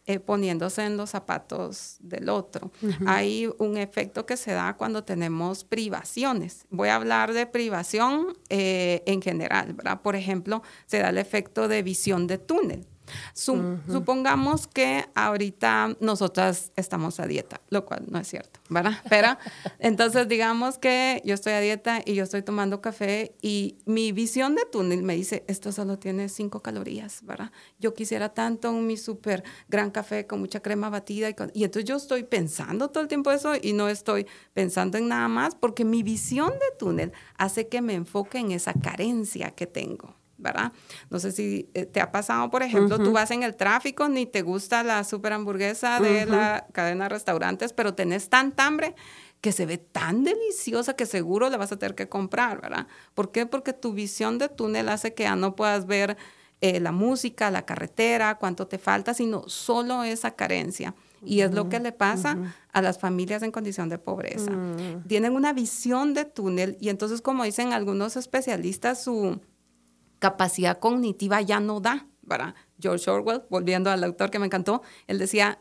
eh, 0.06 0.20
poniéndose 0.20 0.84
en 0.84 0.96
los 0.96 1.10
zapatos 1.10 1.96
del 2.00 2.28
otro. 2.28 2.70
Hay 3.06 3.48
un 3.58 3.76
efecto 3.76 4.24
que 4.24 4.36
se 4.36 4.52
da 4.52 4.76
cuando 4.76 5.02
tenemos 5.02 5.64
privaciones. 5.64 6.64
Voy 6.70 6.90
a 6.90 6.94
hablar 6.94 7.32
de 7.32 7.46
privación 7.46 8.36
eh, 8.48 9.02
en 9.06 9.20
general, 9.20 9.72
¿verdad? 9.74 10.02
Por 10.02 10.14
ejemplo, 10.14 10.62
se 10.86 10.98
da 10.98 11.08
el 11.08 11.18
efecto 11.18 11.66
de 11.66 11.82
visión 11.82 12.28
de 12.28 12.38
túnel. 12.38 12.86
Supongamos 13.34 14.66
que 14.66 15.04
ahorita 15.14 15.96
nosotras 16.00 16.72
estamos 16.76 17.20
a 17.20 17.26
dieta, 17.26 17.60
lo 17.70 17.84
cual 17.84 18.04
no 18.08 18.18
es 18.18 18.28
cierto, 18.28 18.60
¿verdad? 18.68 18.98
Pero 19.08 19.36
entonces 19.78 20.28
digamos 20.28 20.78
que 20.78 21.22
yo 21.24 21.34
estoy 21.34 21.52
a 21.52 21.60
dieta 21.60 22.00
y 22.04 22.14
yo 22.14 22.24
estoy 22.24 22.42
tomando 22.42 22.80
café 22.80 23.34
y 23.42 23.78
mi 23.84 24.12
visión 24.12 24.54
de 24.54 24.64
túnel 24.70 25.02
me 25.02 25.14
dice, 25.14 25.44
esto 25.48 25.72
solo 25.72 25.98
tiene 25.98 26.28
cinco 26.28 26.60
calorías, 26.60 27.24
¿verdad? 27.24 27.52
Yo 27.78 27.94
quisiera 27.94 28.34
tanto 28.34 28.70
un 28.70 28.86
mi 28.86 28.96
súper 28.96 29.44
gran 29.68 29.90
café 29.90 30.26
con 30.26 30.40
mucha 30.40 30.60
crema 30.60 30.90
batida 30.90 31.28
y, 31.28 31.34
y 31.54 31.64
entonces 31.64 31.88
yo 31.88 31.96
estoy 31.96 32.24
pensando 32.24 32.88
todo 32.88 33.02
el 33.02 33.08
tiempo 33.08 33.30
eso 33.30 33.52
y 33.60 33.72
no 33.72 33.88
estoy 33.88 34.26
pensando 34.52 34.98
en 34.98 35.08
nada 35.08 35.28
más 35.28 35.54
porque 35.54 35.84
mi 35.84 36.02
visión 36.02 36.50
de 36.50 36.76
túnel 36.78 37.12
hace 37.36 37.68
que 37.68 37.82
me 37.82 37.94
enfoque 37.94 38.38
en 38.38 38.52
esa 38.52 38.74
carencia 38.74 39.50
que 39.50 39.66
tengo. 39.66 40.14
¿Verdad? 40.38 40.72
No 41.10 41.18
sé 41.18 41.32
si 41.32 41.70
eh, 41.74 41.86
te 41.86 42.00
ha 42.00 42.12
pasado, 42.12 42.50
por 42.50 42.62
ejemplo, 42.62 42.98
tú 42.98 43.12
vas 43.12 43.30
en 43.30 43.42
el 43.42 43.56
tráfico, 43.56 44.08
ni 44.08 44.26
te 44.26 44.42
gusta 44.42 44.82
la 44.82 45.04
super 45.04 45.32
hamburguesa 45.32 46.00
de 46.00 46.26
la 46.26 46.66
cadena 46.72 47.04
de 47.04 47.10
restaurantes, 47.10 47.72
pero 47.72 47.94
tenés 47.94 48.28
tanta 48.28 48.66
hambre 48.66 48.94
que 49.40 49.52
se 49.52 49.66
ve 49.66 49.78
tan 49.78 50.24
deliciosa 50.24 50.94
que 50.94 51.06
seguro 51.06 51.48
la 51.50 51.56
vas 51.56 51.72
a 51.72 51.78
tener 51.78 51.94
que 51.94 52.08
comprar, 52.08 52.60
¿verdad? 52.60 52.86
¿Por 53.14 53.30
qué? 53.30 53.46
Porque 53.46 53.72
tu 53.72 53.92
visión 53.92 54.38
de 54.38 54.48
túnel 54.48 54.88
hace 54.88 55.14
que 55.14 55.24
ya 55.24 55.36
no 55.36 55.54
puedas 55.54 55.86
ver 55.86 56.16
eh, 56.62 56.80
la 56.80 56.90
música, 56.90 57.50
la 57.50 57.66
carretera, 57.66 58.38
cuánto 58.38 58.66
te 58.66 58.78
falta, 58.78 59.12
sino 59.12 59.46
solo 59.48 60.02
esa 60.04 60.32
carencia. 60.32 60.94
Y 61.24 61.40
es 61.40 61.52
lo 61.52 61.68
que 61.68 61.80
le 61.80 61.92
pasa 61.92 62.36
a 62.72 62.82
las 62.82 62.98
familias 62.98 63.42
en 63.42 63.50
condición 63.50 63.88
de 63.88 63.98
pobreza. 63.98 64.52
Tienen 65.08 65.32
una 65.34 65.52
visión 65.52 66.14
de 66.14 66.24
túnel 66.24 66.76
y 66.80 66.88
entonces, 66.88 67.20
como 67.20 67.44
dicen 67.44 67.72
algunos 67.72 68.16
especialistas, 68.16 69.02
su 69.02 69.40
capacidad 70.18 70.78
cognitiva 70.78 71.40
ya 71.40 71.60
no 71.60 71.80
da, 71.80 72.06
¿verdad? 72.22 72.54
George 72.80 73.10
Orwell, 73.10 73.42
volviendo 73.50 73.90
al 73.90 74.02
autor 74.04 74.30
que 74.30 74.38
me 74.38 74.46
encantó, 74.46 74.82
él 75.06 75.18
decía, 75.18 75.58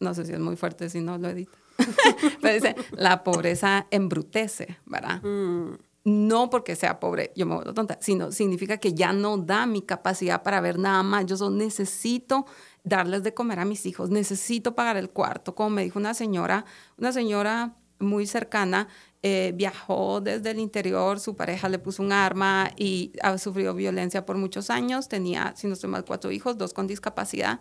no 0.00 0.14
sé 0.14 0.24
si 0.24 0.32
es 0.32 0.40
muy 0.40 0.56
fuerte 0.56 0.88
si 0.88 1.00
no 1.00 1.18
lo 1.18 1.28
edito, 1.28 1.56
pero 2.40 2.54
dice, 2.54 2.76
la 2.92 3.22
pobreza 3.22 3.86
embrutece, 3.90 4.78
¿verdad? 4.86 5.22
Mm. 5.22 5.76
No 6.04 6.50
porque 6.50 6.76
sea 6.76 7.00
pobre, 7.00 7.32
yo 7.34 7.46
me 7.46 7.56
vuelvo 7.56 7.74
tonta, 7.74 7.98
sino 8.00 8.30
significa 8.30 8.76
que 8.76 8.94
ya 8.94 9.12
no 9.12 9.38
da 9.38 9.66
mi 9.66 9.82
capacidad 9.82 10.44
para 10.44 10.60
ver 10.60 10.78
nada 10.78 11.02
más. 11.02 11.26
Yo 11.26 11.36
solo 11.36 11.56
necesito 11.56 12.46
darles 12.84 13.24
de 13.24 13.34
comer 13.34 13.58
a 13.58 13.64
mis 13.64 13.84
hijos, 13.86 14.08
necesito 14.10 14.76
pagar 14.76 14.96
el 14.96 15.10
cuarto. 15.10 15.56
Como 15.56 15.70
me 15.70 15.82
dijo 15.82 15.98
una 15.98 16.14
señora, 16.14 16.64
una 16.96 17.12
señora 17.12 17.74
muy 17.98 18.28
cercana, 18.28 18.86
eh, 19.28 19.50
viajó 19.56 20.20
desde 20.20 20.52
el 20.52 20.60
interior, 20.60 21.18
su 21.18 21.34
pareja 21.34 21.68
le 21.68 21.80
puso 21.80 22.00
un 22.00 22.12
arma 22.12 22.70
y 22.76 23.10
ha 23.22 23.36
sufrido 23.38 23.74
violencia 23.74 24.24
por 24.24 24.36
muchos 24.36 24.70
años, 24.70 25.08
tenía, 25.08 25.52
si 25.56 25.66
no 25.66 25.72
estoy 25.72 25.90
mal, 25.90 26.04
cuatro 26.04 26.30
hijos, 26.30 26.56
dos 26.58 26.72
con 26.72 26.86
discapacidad 26.86 27.58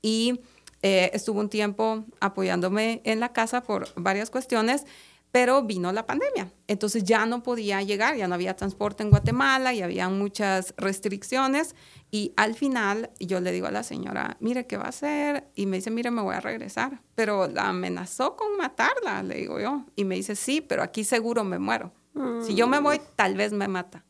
y 0.00 0.38
eh, 0.82 1.10
estuvo 1.12 1.40
un 1.40 1.48
tiempo 1.48 2.04
apoyándome 2.20 3.00
en 3.02 3.18
la 3.18 3.32
casa 3.32 3.64
por 3.64 3.88
varias 3.96 4.30
cuestiones 4.30 4.84
pero 5.30 5.62
vino 5.62 5.92
la 5.92 6.06
pandemia. 6.06 6.52
Entonces 6.66 7.04
ya 7.04 7.26
no 7.26 7.42
podía 7.42 7.82
llegar, 7.82 8.16
ya 8.16 8.28
no 8.28 8.34
había 8.34 8.56
transporte 8.56 9.02
en 9.02 9.10
Guatemala 9.10 9.74
y 9.74 9.82
había 9.82 10.08
muchas 10.08 10.74
restricciones. 10.76 11.74
Y 12.10 12.32
al 12.36 12.54
final 12.54 13.10
yo 13.20 13.40
le 13.40 13.52
digo 13.52 13.66
a 13.66 13.70
la 13.70 13.82
señora, 13.82 14.36
mire, 14.40 14.66
¿qué 14.66 14.76
va 14.76 14.84
a 14.84 14.88
hacer? 14.88 15.48
Y 15.54 15.66
me 15.66 15.76
dice, 15.76 15.90
mire, 15.90 16.10
me 16.10 16.22
voy 16.22 16.34
a 16.34 16.40
regresar. 16.40 17.02
Pero 17.14 17.46
la 17.46 17.68
amenazó 17.68 18.36
con 18.36 18.56
matarla, 18.56 19.22
le 19.22 19.36
digo 19.36 19.60
yo. 19.60 19.84
Y 19.96 20.04
me 20.04 20.14
dice, 20.14 20.34
sí, 20.34 20.60
pero 20.60 20.82
aquí 20.82 21.04
seguro 21.04 21.44
me 21.44 21.58
muero. 21.58 21.92
Si 22.42 22.56
yo 22.56 22.66
me 22.66 22.80
voy, 22.80 23.00
tal 23.14 23.36
vez 23.36 23.52
me 23.52 23.68
mata. 23.68 24.04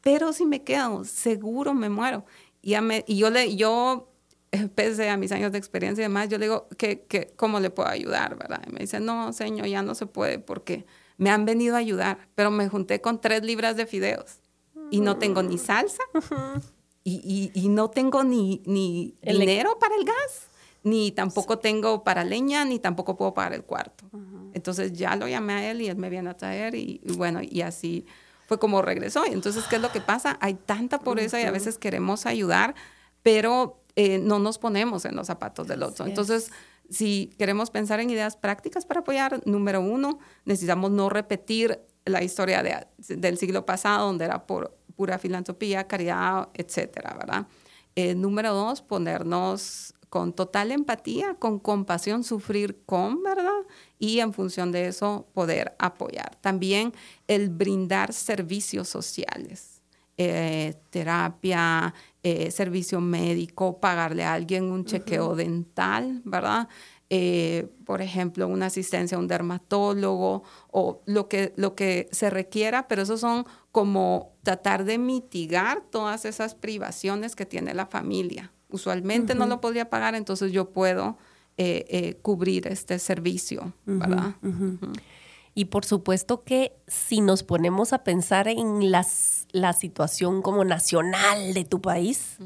Pero 0.00 0.32
si 0.32 0.46
me 0.46 0.62
quedo, 0.62 1.04
seguro 1.04 1.74
me 1.74 1.90
muero. 1.90 2.24
Y, 2.62 2.80
me, 2.80 3.04
y 3.06 3.18
yo, 3.18 3.28
le, 3.28 3.54
yo 3.56 4.13
pese 4.74 5.08
a 5.10 5.16
mis 5.16 5.32
años 5.32 5.52
de 5.52 5.58
experiencia 5.58 6.02
y 6.02 6.06
demás, 6.06 6.28
yo 6.28 6.38
le 6.38 6.46
digo, 6.46 6.68
que, 6.76 7.32
¿cómo 7.36 7.60
le 7.60 7.70
puedo 7.70 7.88
ayudar? 7.88 8.36
¿verdad? 8.36 8.62
Y 8.66 8.72
me 8.72 8.80
dice, 8.80 9.00
no, 9.00 9.32
señor, 9.32 9.66
ya 9.66 9.82
no 9.82 9.94
se 9.94 10.06
puede 10.06 10.38
porque 10.38 10.86
me 11.16 11.30
han 11.30 11.44
venido 11.44 11.76
a 11.76 11.78
ayudar, 11.78 12.18
pero 12.34 12.50
me 12.50 12.68
junté 12.68 13.00
con 13.00 13.20
tres 13.20 13.42
libras 13.44 13.76
de 13.76 13.86
fideos 13.86 14.40
y 14.90 15.00
no 15.00 15.16
tengo 15.16 15.42
ni 15.42 15.58
salsa 15.58 16.02
y, 17.04 17.50
y, 17.54 17.68
no 17.68 17.90
tengo 17.90 18.24
ni, 18.24 18.62
ni 18.64 19.14
dinero 19.22 19.78
para 19.78 19.94
el 19.94 20.04
gas, 20.04 20.48
ni 20.82 21.10
tampoco 21.10 21.58
tengo 21.58 22.02
para 22.02 22.24
leña, 22.24 22.64
ni 22.64 22.78
tampoco 22.78 23.16
puedo 23.16 23.34
pagar 23.34 23.52
el 23.52 23.62
cuarto. 23.62 24.04
Entonces 24.54 24.92
ya 24.92 25.14
lo 25.16 25.28
llamé 25.28 25.52
a 25.52 25.70
él 25.70 25.82
y 25.82 25.88
él 25.88 25.96
me 25.96 26.08
viene 26.08 26.30
a 26.30 26.36
traer 26.36 26.74
y, 26.74 27.00
bueno, 27.16 27.40
y 27.42 27.60
así 27.60 28.06
fue 28.46 28.58
como 28.58 28.80
regresó. 28.80 29.24
Entonces, 29.26 29.64
¿qué 29.68 29.76
es 29.76 29.82
lo 29.82 29.92
que 29.92 30.00
pasa? 30.00 30.38
Hay 30.40 30.54
tanta 30.54 30.98
pobreza 30.98 31.40
y 31.40 31.44
a 31.44 31.50
veces 31.50 31.76
queremos 31.76 32.24
ayudar, 32.24 32.74
pero 33.22 33.83
eh, 33.96 34.18
no 34.18 34.38
nos 34.38 34.58
ponemos 34.58 35.04
en 35.04 35.16
los 35.16 35.26
zapatos 35.26 35.66
del 35.68 35.82
otro. 35.82 36.06
Entonces, 36.06 36.50
si 36.90 37.30
queremos 37.38 37.70
pensar 37.70 38.00
en 38.00 38.10
ideas 38.10 38.36
prácticas 38.36 38.84
para 38.86 39.00
apoyar, 39.00 39.40
número 39.46 39.80
uno, 39.80 40.18
necesitamos 40.44 40.90
no 40.90 41.08
repetir 41.08 41.80
la 42.04 42.22
historia 42.22 42.86
del 42.98 43.38
siglo 43.38 43.64
pasado, 43.64 44.06
donde 44.06 44.26
era 44.26 44.46
por 44.46 44.76
pura 44.96 45.18
filantropía, 45.18 45.86
caridad, 45.86 46.48
etcétera, 46.54 47.16
¿verdad? 47.18 47.46
Eh, 47.96 48.14
número 48.14 48.52
dos, 48.52 48.82
ponernos 48.82 49.94
con 50.08 50.32
total 50.32 50.70
empatía, 50.70 51.34
con 51.34 51.58
compasión, 51.58 52.22
sufrir 52.22 52.82
con, 52.86 53.22
¿verdad? 53.22 53.62
Y 53.98 54.20
en 54.20 54.32
función 54.32 54.70
de 54.70 54.86
eso 54.86 55.26
poder 55.32 55.74
apoyar. 55.78 56.36
También 56.40 56.92
el 57.26 57.50
brindar 57.50 58.12
servicios 58.12 58.88
sociales, 58.88 59.82
eh, 60.16 60.74
terapia, 60.90 61.94
eh, 62.26 62.50
servicio 62.50 63.02
médico, 63.02 63.80
pagarle 63.80 64.24
a 64.24 64.32
alguien 64.32 64.64
un 64.64 64.86
chequeo 64.86 65.36
dental, 65.36 66.22
¿verdad? 66.24 66.70
Eh, 67.10 67.68
por 67.84 68.00
ejemplo, 68.00 68.48
una 68.48 68.64
asistencia 68.64 69.18
a 69.18 69.20
un 69.20 69.28
dermatólogo 69.28 70.42
o 70.70 71.02
lo 71.04 71.28
que, 71.28 71.52
lo 71.56 71.74
que 71.74 72.08
se 72.12 72.30
requiera, 72.30 72.88
pero 72.88 73.02
eso 73.02 73.18
son 73.18 73.44
como 73.72 74.32
tratar 74.42 74.86
de 74.86 74.96
mitigar 74.96 75.82
todas 75.90 76.24
esas 76.24 76.54
privaciones 76.54 77.36
que 77.36 77.44
tiene 77.44 77.74
la 77.74 77.84
familia. 77.84 78.52
Usualmente 78.70 79.34
no 79.34 79.46
lo 79.46 79.60
podría 79.60 79.90
pagar, 79.90 80.14
entonces 80.14 80.50
yo 80.50 80.70
puedo 80.70 81.18
eh, 81.58 82.18
cubrir 82.22 82.68
este 82.68 82.98
servicio, 82.98 83.74
¿verdad? 83.84 84.34
Y 85.54 85.66
por 85.66 85.84
supuesto 85.84 86.42
que 86.42 86.72
si 86.86 87.20
nos 87.20 87.42
ponemos 87.42 87.92
a 87.92 88.02
pensar 88.02 88.48
en 88.48 88.90
las, 88.90 89.43
la 89.54 89.72
situación 89.72 90.42
como 90.42 90.64
nacional 90.64 91.54
de 91.54 91.64
tu 91.64 91.80
país, 91.80 92.38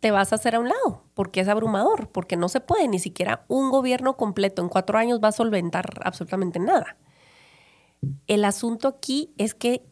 te 0.00 0.10
vas 0.10 0.32
a 0.32 0.34
hacer 0.34 0.54
a 0.54 0.60
un 0.60 0.68
lado, 0.68 1.02
porque 1.14 1.40
es 1.40 1.48
abrumador, 1.48 2.10
porque 2.10 2.36
no 2.36 2.50
se 2.50 2.60
puede, 2.60 2.88
ni 2.88 2.98
siquiera 2.98 3.46
un 3.48 3.70
gobierno 3.70 4.18
completo 4.18 4.60
en 4.60 4.68
cuatro 4.68 4.98
años 4.98 5.18
va 5.24 5.28
a 5.28 5.32
solventar 5.32 6.02
absolutamente 6.04 6.58
nada. 6.58 6.98
El 8.26 8.44
asunto 8.44 8.86
aquí 8.86 9.32
es 9.38 9.54
que 9.54 9.82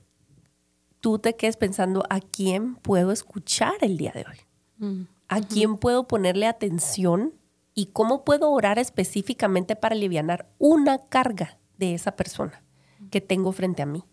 tú 1.01 1.19
te 1.19 1.35
quedes 1.35 1.57
pensando 1.57 2.05
a 2.11 2.21
quién 2.21 2.75
puedo 2.77 3.11
escuchar 3.11 3.73
el 3.81 3.97
día 3.97 4.13
de 4.13 4.27
hoy, 4.29 5.07
a 5.29 5.41
quién 5.41 5.79
puedo 5.79 6.07
ponerle 6.07 6.47
atención 6.47 7.33
y 7.75 7.87
cómo 7.87 8.23
puedo 8.23 8.51
orar 8.51 8.79
específicamente 8.79 9.77
para 9.77 9.95
aliviar 9.95 10.51
una 10.59 10.99
carga 10.99 11.59
de 11.79 11.95
esa 11.95 12.17
persona 12.17 12.63
que 13.11 13.23
tengo 13.23 13.51
frente 13.53 13.81
a 13.81 13.87
mí. 13.87 14.05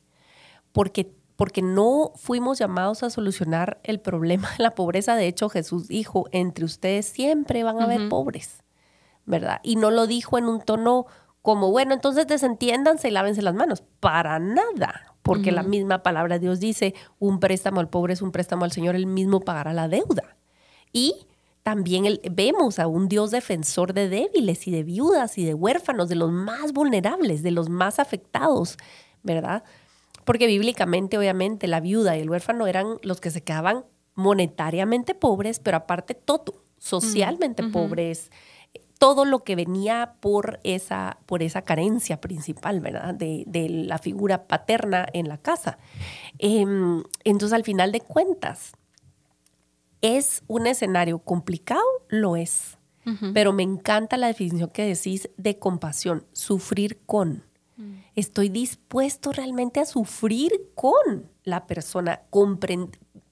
Porque, 0.72 1.19
porque 1.40 1.62
no 1.62 2.12
fuimos 2.16 2.60
llamados 2.60 3.02
a 3.02 3.10
solucionar 3.10 3.80
el 3.84 4.02
problema 4.02 4.50
de 4.58 4.64
la 4.64 4.72
pobreza. 4.72 5.16
De 5.16 5.26
hecho, 5.26 5.48
Jesús 5.48 5.88
dijo, 5.88 6.26
entre 6.34 6.66
ustedes 6.66 7.06
siempre 7.06 7.64
van 7.64 7.80
a 7.80 7.86
haber 7.86 8.10
pobres, 8.10 8.62
¿verdad? 9.26 9.62
Y 9.64 9.78
no 9.78 9.90
lo 9.90 10.06
dijo 10.06 10.38
en 10.38 10.48
un 10.48 10.60
tono 10.60 11.06
como, 11.42 11.72
bueno, 11.72 11.94
entonces 11.94 12.28
desentiéndanse 12.28 13.08
y 13.08 13.12
lávense 13.12 13.42
las 13.42 13.56
manos. 13.56 13.84
Para 14.02 14.38
nada, 14.38 15.16
porque 15.22 15.54
la 15.54 15.64
misma 15.64 16.04
palabra 16.04 16.36
de 16.36 16.40
Dios 16.42 16.60
dice, 16.60 16.94
un 17.20 17.40
préstamo 17.40 17.80
al 17.80 17.88
pobre 17.88 18.12
es 18.12 18.22
un 18.22 18.34
préstamo 18.34 18.66
al 18.66 18.74
Señor, 18.74 18.98
él 18.98 19.06
mismo 19.06 19.40
pagará 19.40 19.72
la 19.72 19.88
deuda. 19.88 20.36
Y 20.92 21.26
también 21.64 22.20
vemos 22.30 22.80
a 22.80 22.88
un 22.88 23.08
Dios 23.08 23.32
defensor 23.32 23.94
de 23.94 24.10
débiles 24.10 24.68
y 24.68 24.72
de 24.72 24.84
viudas 24.84 25.38
y 25.38 25.46
de 25.46 25.54
huérfanos, 25.54 26.10
de 26.10 26.16
los 26.16 26.34
más 26.34 26.74
vulnerables, 26.74 27.44
de 27.44 27.52
los 27.52 27.70
más 27.70 27.98
afectados, 27.98 28.76
¿verdad? 29.24 29.64
Porque 30.30 30.46
bíblicamente, 30.46 31.18
obviamente, 31.18 31.66
la 31.66 31.80
viuda 31.80 32.16
y 32.16 32.22
el 32.22 32.30
huérfano 32.30 32.68
eran 32.68 33.00
los 33.02 33.20
que 33.20 33.32
se 33.32 33.42
quedaban 33.42 33.86
monetariamente 34.14 35.16
pobres, 35.16 35.60
pero 35.60 35.78
aparte 35.78 36.14
todo, 36.14 36.62
socialmente 36.78 37.64
pobres, 37.64 38.30
todo 39.00 39.26
lo 39.26 39.44
que 39.44 39.56
venía 39.56 40.18
por 40.20 40.60
esa, 40.64 41.18
por 41.26 41.42
esa 41.42 41.64
carencia 41.64 42.22
principal, 42.22 42.80
¿verdad? 42.80 43.16
De, 43.16 43.68
la 43.70 43.98
figura 43.98 44.46
paterna 44.46 45.08
en 45.14 45.30
la 45.30 45.40
casa. 45.40 45.80
Em, 46.38 47.02
entonces, 47.24 47.54
al 47.54 47.64
final 47.64 47.92
de 47.92 48.02
cuentas, 48.02 48.74
¿Es 50.02 50.44
un 50.48 50.68
escenario 50.68 51.20
complicado? 51.20 51.84
Lo 52.08 52.36
es. 52.36 52.78
Pero 53.34 53.54
me 53.54 53.64
encanta 53.64 54.18
la 54.18 54.28
definición 54.28 54.70
que 54.70 54.86
decís 54.86 55.32
de 55.36 55.58
compasión, 55.58 56.28
sufrir 56.32 57.02
con. 57.08 57.49
Mm. 57.80 57.94
Estoy 58.16 58.50
dispuesto 58.50 59.32
realmente 59.32 59.80
a 59.80 59.86
sufrir 59.86 60.52
con 60.76 61.32
la 61.46 61.66
persona, 61.66 62.24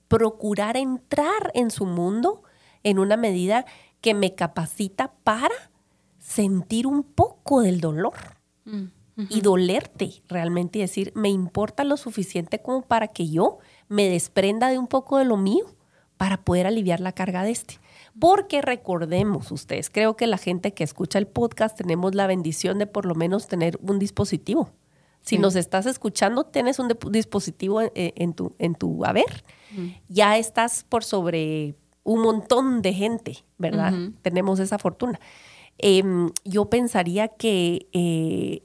procurar 0.07 0.77
entrar 0.77 1.51
en 1.53 1.69
su 1.69 1.85
mundo 1.85 2.43
en 2.83 2.97
una 2.97 3.17
medida 3.17 3.65
que 3.99 4.13
me 4.13 4.35
capacita 4.35 5.11
para 5.25 5.53
sentir 6.17 6.87
un 6.87 7.03
poco 7.03 7.61
del 7.61 7.81
dolor 7.81 8.15
mm, 8.63 8.85
y 9.29 9.41
dolerte 9.41 10.23
realmente 10.29 10.79
y 10.79 10.81
decir, 10.83 11.11
me 11.13 11.29
importa 11.29 11.83
lo 11.83 11.97
suficiente 11.97 12.61
como 12.61 12.83
para 12.83 13.09
que 13.09 13.29
yo 13.29 13.57
me 13.89 14.07
desprenda 14.07 14.69
de 14.69 14.77
un 14.77 14.87
poco 14.87 15.17
de 15.17 15.25
lo 15.25 15.35
mío 15.35 15.65
para 16.15 16.37
poder 16.37 16.67
aliviar 16.67 17.01
la 17.01 17.11
carga 17.11 17.43
de 17.43 17.51
este. 17.51 17.79
Porque 18.19 18.61
recordemos 18.61 19.51
ustedes, 19.51 19.89
creo 19.89 20.15
que 20.15 20.27
la 20.27 20.37
gente 20.37 20.73
que 20.73 20.83
escucha 20.83 21.19
el 21.19 21.27
podcast 21.27 21.77
tenemos 21.77 22.15
la 22.15 22.27
bendición 22.27 22.79
de 22.79 22.87
por 22.87 23.05
lo 23.05 23.15
menos 23.15 23.47
tener 23.47 23.77
un 23.81 23.99
dispositivo. 23.99 24.71
Si 25.21 25.37
nos 25.37 25.57
estás 25.57 25.85
escuchando, 25.85 26.45
tienes 26.45 26.79
un 26.79 26.89
dispositivo 27.11 27.81
eh, 27.81 27.91
en, 28.15 28.33
tu, 28.33 28.55
en 28.59 28.75
tu 28.75 29.03
haber. 29.03 29.43
Ya 30.07 30.37
estás 30.37 30.85
por 30.87 31.03
sobre 31.03 31.75
un 32.03 32.21
montón 32.21 32.81
de 32.81 32.93
gente, 32.93 33.43
¿verdad? 33.57 33.93
Tenemos 34.21 34.59
esa 34.59 34.77
fortuna. 34.77 35.19
Em, 35.77 36.31
yo 36.45 36.69
pensaría 36.69 37.27
que 37.27 37.89
eh, 37.91 38.63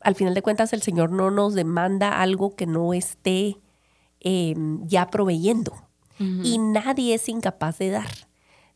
al 0.00 0.14
final 0.14 0.32
de 0.32 0.40
cuentas 0.40 0.72
el 0.72 0.80
Señor 0.80 1.12
no 1.12 1.30
nos 1.30 1.54
demanda 1.54 2.20
algo 2.20 2.56
que 2.56 2.66
no 2.66 2.94
esté 2.94 3.58
em, 4.20 4.86
ya 4.86 5.10
proveyendo, 5.10 5.74
y 6.18 6.58
nadie 6.58 7.14
es 7.14 7.28
incapaz 7.30 7.78
de 7.78 7.90
dar. 7.90 8.29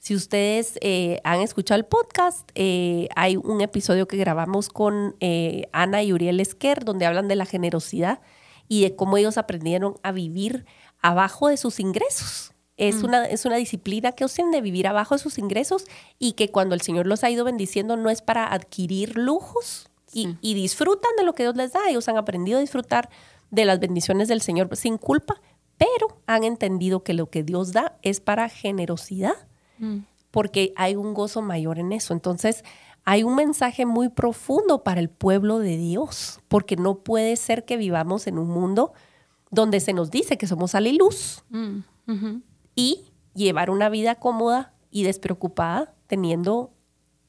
Si 0.05 0.14
ustedes 0.14 0.77
eh, 0.83 1.23
han 1.25 1.40
escuchado 1.40 1.79
el 1.79 1.87
podcast, 1.87 2.51
eh, 2.55 3.09
hay 3.17 3.38
un 3.38 3.62
episodio 3.62 4.07
que 4.07 4.19
grabamos 4.19 4.69
con 4.69 5.17
eh, 5.21 5.67
Ana 5.73 6.03
y 6.03 6.12
Uriel 6.12 6.40
Esquer, 6.40 6.85
donde 6.85 7.07
hablan 7.07 7.27
de 7.27 7.37
la 7.37 7.47
generosidad 7.47 8.21
y 8.69 8.83
de 8.83 8.97
cómo 8.97 9.17
ellos 9.17 9.38
aprendieron 9.38 9.95
a 10.03 10.12
vivir 10.12 10.67
abajo 11.01 11.49
de 11.49 11.57
sus 11.57 11.81
ingresos, 11.81 12.53
Es, 12.77 13.03
una, 13.03 13.25
es 13.25 13.47
una 13.47 13.57
disciplina 13.57 14.12
que 14.12 14.27
usen 14.27 14.51
de 14.51 14.61
vivir 14.61 14.88
abajo 14.88 15.14
de 15.14 15.21
sus 15.23 15.38
ingresos 15.38 15.87
y 16.19 16.33
que 16.33 16.51
cuando 16.51 16.75
el 16.75 16.83
Señor 16.83 17.07
los 17.07 17.25
ha 17.25 17.31
ido 17.31 17.47
bendiciendo 17.47 17.97
no 17.97 18.11
es 18.11 18.21
para 18.21 18.53
adquirir 18.53 19.17
lujos 19.17 19.88
y, 20.12 20.37
y 20.43 20.53
disfrutan 20.53 21.12
de 21.17 21.25
lo 21.25 21.35
que 21.35 21.45
Dios 21.45 21.57
les 21.57 21.73
da. 21.73 21.81
Ellos 21.88 22.11
han 22.11 22.19
aprendido 22.19 22.59
a 22.59 22.61
disfrutar 22.61 23.09
de 23.51 23.64
las 23.64 23.81
bendiciones 23.81 24.29
del 24.29 24.43
Señor 24.43 24.69
sin 24.77 24.99
culpa, 24.99 25.40
pero 25.79 26.21
han 26.27 26.45
entendido 26.45 27.03
que 27.03 27.14
lo 27.14 27.31
que 27.31 27.43
Dios 27.43 27.73
da 27.73 27.97
es 28.03 28.21
para 28.21 28.51
generosidad, 28.51 29.49
porque 30.31 30.73
hay 30.77 30.97
un 30.97 31.15
gozo 31.15 31.43
mayor 31.43 31.79
en 31.79 31.93
eso. 31.93 32.13
Entonces, 32.13 32.65
hay 33.05 33.23
un 33.23 33.35
mensaje 33.35 33.87
muy 33.87 34.09
profundo 34.09 34.83
para 34.83 35.01
el 35.01 35.11
pueblo 35.11 35.59
de 35.59 35.77
Dios, 35.77 36.41
porque 36.49 36.77
no 36.77 36.97
puede 36.97 37.37
ser 37.37 37.65
que 37.65 37.77
vivamos 37.77 38.27
en 38.27 38.39
un 38.39 38.49
mundo 38.49 38.93
donde 39.51 39.81
se 39.81 39.93
nos 39.93 40.11
dice 40.11 40.39
que 40.39 40.47
somos 40.47 40.73
sal 40.73 40.87
y 40.87 40.97
luz 40.97 41.45
y 42.75 43.05
llevar 43.35 43.71
una 43.71 43.89
vida 43.89 44.17
cómoda 44.17 44.73
y 44.91 45.05
despreocupada 45.05 45.95
teniendo 46.07 46.73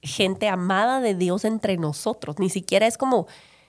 gente 0.02 0.48
amada 0.48 1.02
de 1.02 1.16
Dios 1.16 1.46
entre 1.46 1.78
nosotros. 1.78 2.40
Ni 2.40 2.50
siquiera 2.50 2.88
es 2.88 2.98
como, 2.98 3.28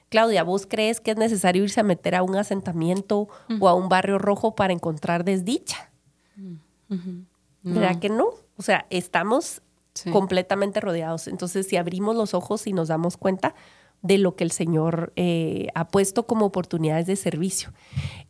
Claudia, 0.09 0.45
¿vos 0.45 0.67
crees 0.67 1.01
que 1.01 1.11
es 1.11 1.17
necesario 1.17 1.65
irse 1.65 1.81
a 1.81 1.85
meter 1.85 2.15
a 2.15 2.23
un 2.23 2.37
asentamiento 2.37 3.29
o 3.61 3.69
a 3.69 3.75
un 3.75 3.89
barrio 3.89 4.19
rojo 4.19 4.55
para 4.55 4.73
encontrar 4.73 5.25
desdicha? 5.25 5.91
¿Verdad 7.63 7.99
que 7.99 8.09
no? 8.09 8.31
O 8.57 8.63
sea, 8.63 8.87
estamos 8.91 9.63
completamente 10.13 10.81
rodeados. 10.81 11.27
Entonces, 11.29 11.67
si 11.67 11.77
abrimos 11.77 12.17
los 12.17 12.35
ojos 12.35 12.67
y 12.67 12.73
nos 12.73 12.89
damos 12.89 13.17
cuenta 13.17 13.55
de 14.03 14.19
lo 14.19 14.37
que 14.37 14.45
el 14.45 14.51
Señor 14.51 15.13
eh, 15.17 15.69
ha 15.75 15.89
puesto 15.89 16.27
como 16.27 16.47
oportunidades 16.47 17.07
de 17.07 17.17
servicio. 17.17 17.73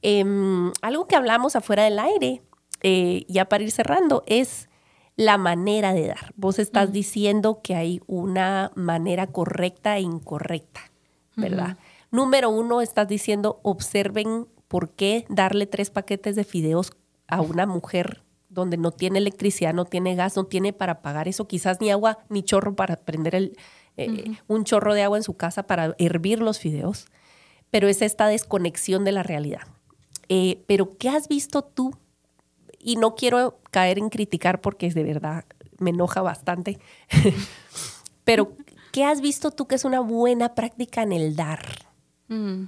Em, 0.02 0.72
algo 0.80 1.06
que 1.06 1.16
hablamos 1.16 1.56
afuera 1.56 1.84
del 1.84 1.98
aire, 1.98 2.42
eh, 2.82 3.24
ya 3.28 3.48
para 3.48 3.64
ir 3.64 3.70
cerrando, 3.70 4.22
es 4.26 4.68
la 5.16 5.38
manera 5.38 5.92
de 5.92 6.08
dar. 6.08 6.32
Vos 6.36 6.58
estás 6.58 6.92
diciendo 6.92 7.60
que 7.62 7.74
hay 7.74 8.00
una 8.06 8.70
manera 8.74 9.26
correcta 9.26 9.96
e 9.96 10.02
incorrecta, 10.02 10.92
¿verdad? 11.36 11.78
Número 12.10 12.50
uno, 12.50 12.80
estás 12.80 13.08
diciendo, 13.08 13.60
observen 13.62 14.46
por 14.68 14.90
qué 14.90 15.24
darle 15.28 15.66
tres 15.66 15.90
paquetes 15.90 16.36
de 16.36 16.44
fideos 16.44 16.92
a 17.28 17.40
una 17.40 17.66
mujer 17.66 18.22
donde 18.56 18.76
no 18.78 18.90
tiene 18.90 19.18
electricidad, 19.18 19.74
no 19.74 19.84
tiene 19.84 20.16
gas, 20.16 20.34
no 20.34 20.44
tiene 20.44 20.72
para 20.72 21.02
pagar 21.02 21.28
eso, 21.28 21.46
quizás 21.46 21.80
ni 21.80 21.90
agua 21.90 22.18
ni 22.28 22.42
chorro 22.42 22.74
para 22.74 22.96
prender 22.96 23.34
el, 23.34 23.56
eh, 23.96 24.36
un 24.48 24.64
chorro 24.64 24.94
de 24.94 25.02
agua 25.02 25.18
en 25.18 25.22
su 25.22 25.34
casa 25.34 25.66
para 25.66 25.94
hervir 25.98 26.40
los 26.40 26.58
fideos, 26.58 27.06
pero 27.70 27.86
es 27.86 28.02
esta 28.02 28.26
desconexión 28.26 29.04
de 29.04 29.12
la 29.12 29.22
realidad. 29.22 29.62
Eh, 30.28 30.64
pero 30.66 30.96
¿qué 30.96 31.10
has 31.10 31.28
visto 31.28 31.62
tú? 31.62 31.94
Y 32.78 32.96
no 32.96 33.14
quiero 33.14 33.60
caer 33.70 33.98
en 33.98 34.08
criticar 34.08 34.60
porque 34.60 34.90
de 34.90 35.04
verdad 35.04 35.44
me 35.78 35.90
enoja 35.90 36.22
bastante, 36.22 36.78
pero 38.24 38.52
¿qué 38.90 39.04
has 39.04 39.20
visto 39.20 39.50
tú 39.50 39.66
que 39.66 39.74
es 39.74 39.84
una 39.84 40.00
buena 40.00 40.54
práctica 40.54 41.02
en 41.02 41.12
el 41.12 41.36
dar? 41.36 41.86
Mm, 42.28 42.64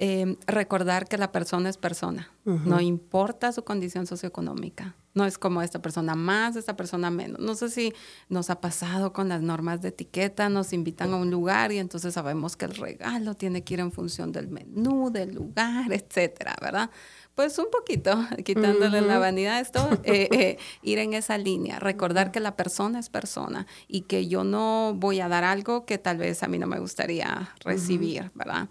Em, 0.00 0.36
recordar 0.46 1.08
que 1.08 1.18
la 1.18 1.32
persona 1.32 1.68
es 1.68 1.76
persona, 1.76 2.30
no 2.44 2.80
importa 2.80 3.50
su 3.50 3.64
condición 3.64 4.06
socioeconómica. 4.06 4.94
No 5.14 5.24
es 5.24 5.38
como 5.38 5.60
esta 5.60 5.82
persona 5.82 6.14
más, 6.14 6.54
esta 6.54 6.76
persona 6.76 7.10
menos. 7.10 7.40
No 7.40 7.56
sé 7.56 7.68
si 7.68 7.92
nos 8.28 8.48
ha 8.50 8.60
pasado 8.60 9.12
con 9.12 9.28
las 9.28 9.42
normas 9.42 9.82
de 9.82 9.88
etiqueta, 9.88 10.48
nos 10.48 10.72
invitan 10.72 11.12
a 11.12 11.16
un 11.16 11.32
lugar 11.32 11.72
y 11.72 11.78
entonces 11.78 12.14
sabemos 12.14 12.56
que 12.56 12.66
el 12.66 12.76
regalo 12.76 13.34
tiene 13.34 13.64
que 13.64 13.74
ir 13.74 13.80
en 13.80 13.90
función 13.90 14.30
del 14.30 14.46
menú, 14.46 15.10
del 15.10 15.34
lugar, 15.34 15.92
etcétera, 15.92 16.54
¿verdad? 16.62 16.90
Pues 17.34 17.58
un 17.58 17.66
poquito, 17.70 18.18
quitándole 18.44 19.00
la 19.00 19.18
vanidad 19.18 19.54
a 19.54 19.60
esto, 19.60 19.88
eh, 20.04 20.28
eh, 20.32 20.58
ir 20.82 20.98
en 20.98 21.14
esa 21.14 21.38
línea, 21.38 21.78
recordar 21.80 22.30
que 22.30 22.40
la 22.40 22.56
persona 22.56 22.98
es 22.98 23.10
persona 23.10 23.66
y 23.88 24.02
que 24.02 24.28
yo 24.28 24.44
no 24.44 24.94
voy 24.96 25.20
a 25.20 25.28
dar 25.28 25.44
algo 25.44 25.84
que 25.84 25.98
tal 25.98 26.18
vez 26.18 26.42
a 26.42 26.48
mí 26.48 26.58
no 26.58 26.66
me 26.66 26.78
gustaría 26.78 27.54
recibir, 27.60 28.30
¿verdad? 28.34 28.68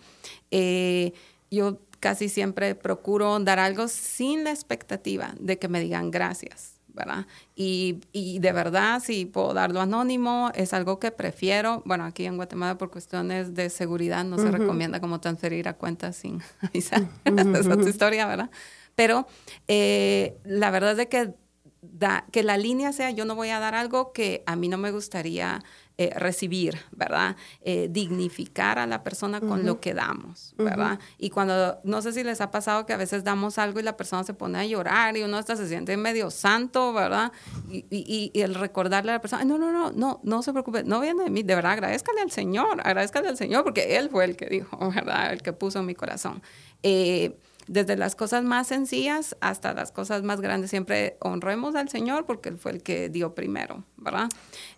Eh, 0.51 1.13
yo 1.49 1.79
casi 1.99 2.29
siempre 2.29 2.75
procuro 2.75 3.39
dar 3.39 3.59
algo 3.59 3.87
sin 3.87 4.43
la 4.43 4.51
expectativa 4.51 5.33
de 5.39 5.57
que 5.57 5.67
me 5.67 5.79
digan 5.79 6.11
gracias. 6.11 6.77
¿verdad? 6.97 7.27
Y, 7.55 7.99
y, 8.11 8.39
de 8.39 8.51
verdad, 8.51 9.01
si 9.03 9.25
puedo 9.25 9.53
darlo 9.53 9.81
anónimo, 9.81 10.51
es 10.55 10.73
algo 10.73 10.99
que 10.99 11.11
prefiero. 11.11 11.83
Bueno, 11.85 12.05
aquí 12.05 12.25
en 12.25 12.37
Guatemala 12.37 12.77
por 12.77 12.89
cuestiones 12.89 13.53
de 13.53 13.69
seguridad 13.69 14.25
no 14.25 14.39
se 14.39 14.49
recomienda 14.49 14.99
como 14.99 15.19
transferir 15.21 15.67
a 15.67 15.73
cuentas 15.73 16.15
sin 16.15 16.41
avisar. 16.61 17.07
Esa 17.23 17.59
es 17.59 17.67
otra 17.67 17.87
historia, 17.87 18.25
¿verdad? 18.25 18.49
Pero 18.95 19.27
eh, 19.67 20.39
la 20.43 20.71
verdad 20.71 20.93
es 20.93 20.97
de 20.97 21.07
que, 21.07 21.35
da, 21.81 22.25
que 22.31 22.43
la 22.43 22.57
línea 22.57 22.91
sea 22.91 23.11
yo 23.11 23.25
no 23.25 23.35
voy 23.35 23.49
a 23.49 23.59
dar 23.59 23.75
algo 23.75 24.11
que 24.11 24.43
a 24.45 24.55
mí 24.55 24.67
no 24.67 24.77
me 24.77 24.91
gustaría 24.91 25.63
eh, 25.99 26.11
recibir, 26.15 26.77
¿verdad? 26.91 27.35
Eh, 27.61 27.87
dignificar 27.89 28.77
a 28.77 28.85
la 28.85 29.01
persona 29.03 29.41
con 29.41 29.65
lo 29.65 29.79
que 29.79 29.95
damos, 29.95 30.53
¿verdad? 30.55 30.99
Y 31.17 31.31
cuando, 31.31 31.79
no 31.83 32.03
sé 32.03 32.13
si 32.13 32.23
les 32.23 32.39
ha 32.39 32.51
pasado 32.51 32.85
que 32.85 32.93
a 32.93 32.97
veces 32.97 33.23
damos 33.23 33.57
algo 33.57 33.79
y 33.79 33.83
la 33.83 33.97
persona 33.97 34.23
se 34.23 34.35
pone 34.35 34.59
a 34.59 34.65
llorar 34.65 35.17
y 35.17 35.23
uno 35.23 35.37
hasta 35.37 35.55
se 35.55 35.67
siente 35.67 35.97
medio 35.97 36.29
santo, 36.29 36.93
¿verdad? 36.93 37.31
Y, 37.67 37.83
y, 37.89 38.29
y 38.31 38.41
el 38.41 38.53
recordarle 38.53 39.09
a 39.09 39.15
la 39.15 39.21
persona, 39.21 39.43
no, 39.43 39.57
no, 39.57 39.71
no, 39.71 39.91
no, 39.91 40.19
no 40.21 40.43
se 40.43 40.51
preocupe, 40.51 40.83
no 40.83 40.99
viene 40.99 41.23
de 41.23 41.29
mí, 41.31 41.41
de 41.41 41.55
verdad, 41.55 41.71
agradezcale 41.71 42.21
al 42.21 42.29
Señor, 42.29 42.79
agradezcale 42.83 43.29
al 43.29 43.37
Señor, 43.37 43.63
porque 43.63 43.97
Él 43.97 44.09
fue 44.11 44.25
el 44.25 44.35
que 44.35 44.45
dijo, 44.45 44.77
¿verdad? 44.93 45.33
El 45.33 45.41
que 45.41 45.51
puso 45.51 45.79
en 45.79 45.87
mi 45.87 45.95
corazón. 45.95 46.43
Eh, 46.83 47.39
desde 47.67 47.97
las 47.97 48.15
cosas 48.15 48.43
más 48.43 48.67
sencillas 48.67 49.35
hasta 49.41 49.73
las 49.73 49.91
cosas 49.91 50.23
más 50.23 50.41
grandes. 50.41 50.69
Siempre 50.69 51.17
honremos 51.19 51.75
al 51.75 51.89
Señor 51.89 52.25
porque 52.25 52.49
Él 52.49 52.57
fue 52.57 52.71
el 52.71 52.83
que 52.83 53.09
dio 53.09 53.35
primero, 53.35 53.83
¿verdad? 53.97 54.29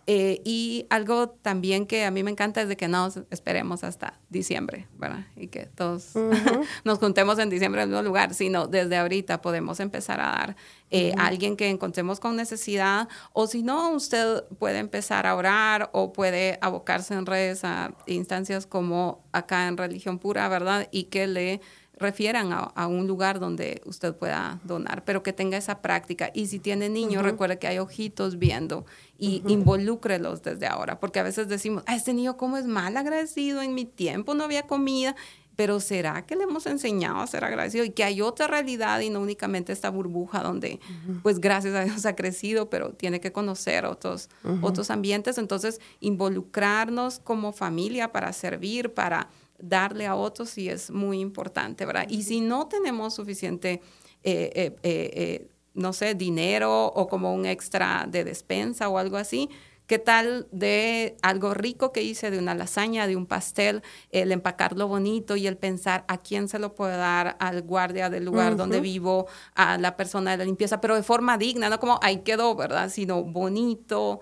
Eh, 0.08 0.42
y 0.44 0.88
algo 0.90 1.30
también 1.30 1.86
que 1.86 2.04
a 2.04 2.10
mí 2.10 2.24
me 2.24 2.32
encanta 2.32 2.64
es 2.64 2.68
de 2.68 2.76
que 2.76 2.88
no 2.88 3.10
esperemos 3.30 3.84
hasta 3.84 4.20
diciembre, 4.30 4.88
¿verdad? 4.98 5.28
Y 5.36 5.48
que 5.48 5.68
todos 5.68 6.14
nos 6.84 6.98
juntemos 6.98 7.38
en 7.38 7.50
diciembre 7.50 7.84
en 7.84 7.94
un 7.94 8.04
lugar, 8.04 8.34
sino 8.34 8.68
desde 8.68 8.98
ahorita 8.98 9.42
podemos 9.42 9.80
empezar 9.80 10.20
a 10.20 10.32
dar 10.32 10.56
eh, 10.90 11.14
a 11.18 11.28
alguien 11.28 11.56
que 11.56 11.70
encontremos 11.70 12.20
con 12.20 12.36
necesidad, 12.36 13.08
o 13.34 13.46
si 13.46 13.62
no, 13.62 13.92
usted 13.92 14.44
puede 14.58 14.80
empezar 14.80 15.28
a 15.28 15.36
orar 15.36 15.92
o 15.94 16.12
puede 16.12 16.58
abocarse 16.62 17.14
en 17.14 17.28
redes 17.28 17.64
a 17.64 17.94
instancias 18.08 18.66
como 18.66 19.24
acá 19.32 19.68
en 19.68 19.78
Religión 19.78 20.18
Pura, 20.18 20.50
¿verdad? 20.50 20.88
Y 20.92 21.04
que 21.04 21.28
le 21.28 21.62
refieran 22.00 22.52
a, 22.52 22.88
un 22.88 23.08
lugar 23.08 23.40
donde 23.40 23.82
usted 23.86 24.16
pueda 24.16 24.60
donar, 24.64 25.04
pero 25.04 25.22
que 25.22 25.34
tenga 25.34 25.58
esa 25.58 25.82
práctica. 25.82 26.32
Y 26.34 26.48
si 26.48 26.60
tiene 26.60 26.90
niños, 26.90 27.24
recuerde 27.24 27.60
que 27.60 27.68
hay 27.68 27.78
ojitos 27.78 28.40
viendo 28.40 28.86
y 29.18 29.44
involúcrelos 29.48 30.42
desde 30.42 30.66
ahora, 30.66 31.00
porque 31.00 31.20
a 31.20 31.24
veces 31.24 31.48
decimos, 31.48 31.84
a 31.86 31.96
este 31.96 32.14
niño 32.14 32.38
cómo 32.38 32.58
es 32.58 32.66
mal 32.66 32.96
agradecido, 32.96 33.62
en 33.62 33.74
mi 33.74 33.86
tiempo 33.86 34.34
no 34.34 34.46
había 34.46 34.64
comida, 34.64 35.16
pero 35.60 35.82
¿será 35.82 36.26
que 36.26 36.38
le 36.38 36.44
hemos 36.44 36.66
enseñado 36.68 37.18
a 37.18 37.28
ser 37.28 37.44
agradecido 37.44 37.84
y 37.84 37.90
que 37.90 38.06
hay 38.06 38.22
otra 38.22 38.48
realidad 38.48 39.02
y 39.02 39.10
no 39.10 39.20
únicamente 39.20 39.74
esta 39.74 39.90
burbuja 39.90 40.42
donde, 40.42 40.80
pues 41.22 41.42
gracias 41.42 41.76
a 41.76 41.84
Dios 41.84 42.06
ha 42.06 42.16
crecido, 42.16 42.70
pero 42.70 42.94
tiene 42.94 43.20
que 43.20 43.34
conocer 43.34 43.86
otros, 43.86 44.30
otros 44.62 44.90
ambientes? 44.90 45.38
Entonces, 45.38 45.82
involucrarnos 46.00 47.20
como 47.20 47.52
familia 47.52 48.14
para 48.14 48.32
servir, 48.32 48.94
para 48.94 49.28
darle 49.62 50.06
a 50.08 50.16
otros 50.16 50.50
sí 50.50 50.70
es 50.70 50.92
muy 50.92 51.20
importante, 51.20 51.86
¿verdad? 51.86 52.06
Y 52.10 52.24
si 52.24 52.42
no 52.42 52.68
tenemos 52.68 53.16
suficiente, 53.16 53.82
eh, 54.24 54.52
eh, 54.56 54.76
eh, 54.84 55.48
no 55.74 55.94
sé, 55.94 56.16
dinero 56.16 56.88
o 56.88 57.08
como 57.08 57.34
un 57.34 57.46
extra 57.46 58.06
de 58.10 58.24
despensa 58.24 58.90
o 58.90 58.98
algo 58.98 59.18
así, 59.18 59.50
¿Qué 59.86 59.98
tal 59.98 60.48
de 60.52 61.18
algo 61.24 61.56
rico 61.56 61.92
que 61.92 62.04
hice, 62.04 62.30
de 62.30 62.38
una 62.38 62.54
lasaña, 62.54 63.08
de 63.08 63.16
un 63.16 63.26
pastel, 63.26 63.82
el 64.12 64.32
empacarlo 64.32 64.88
bonito 64.88 65.36
y 65.36 65.48
el 65.48 65.58
pensar 65.58 66.06
a 66.08 66.20
quién 66.20 66.48
se 66.48 66.60
lo 66.60 66.76
puedo 66.76 66.96
dar, 66.96 67.38
al 67.40 67.64
guardia 67.64 68.12
del 68.12 68.24
lugar 68.24 68.56
donde 68.56 68.82
vivo, 68.82 69.26
a 69.56 69.80
la 69.80 69.98
persona 69.98 70.30
de 70.30 70.38
la 70.38 70.46
limpieza, 70.46 70.80
pero 70.80 70.94
de 70.96 71.02
forma 71.02 71.40
digna, 71.40 71.70
no 71.70 71.80
como 71.80 72.00
ahí 72.04 72.20
quedó, 72.20 72.54
¿verdad? 72.54 72.92
Sino 72.92 73.24
bonito. 73.24 74.22